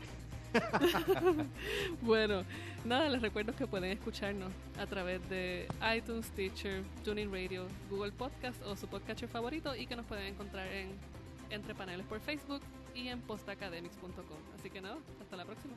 bueno, 2.03 2.45
nada, 2.85 3.09
les 3.09 3.23
recuerdo 3.23 3.55
que 3.55 3.67
pueden 3.67 3.93
escucharnos 3.93 4.53
a 4.79 4.87
través 4.87 5.27
de 5.29 5.67
iTunes, 5.97 6.27
Stitcher, 6.27 6.83
TuneIn 7.05 7.33
Radio, 7.33 7.67
Google 7.91 8.13
Podcast 8.13 8.63
o 8.65 8.77
su 8.77 8.87
podcatcher 8.89 9.29
favorito 9.29 9.75
y 9.75 9.87
que 9.87 9.97
nos 9.97 10.07
pueden 10.07 10.27
encontrar 10.27 10.69
en 10.69 10.91
Entre 11.51 11.75
Paneles 11.75 12.07
por 12.07 12.21
Facebook 12.21 12.63
y 12.95 13.09
en 13.09 13.21
postacademics.com. 13.21 14.39
Así 14.59 14.71
que 14.71 14.81
nada, 14.81 14.99
hasta 15.21 15.37
la 15.37 15.45
próxima. 15.45 15.75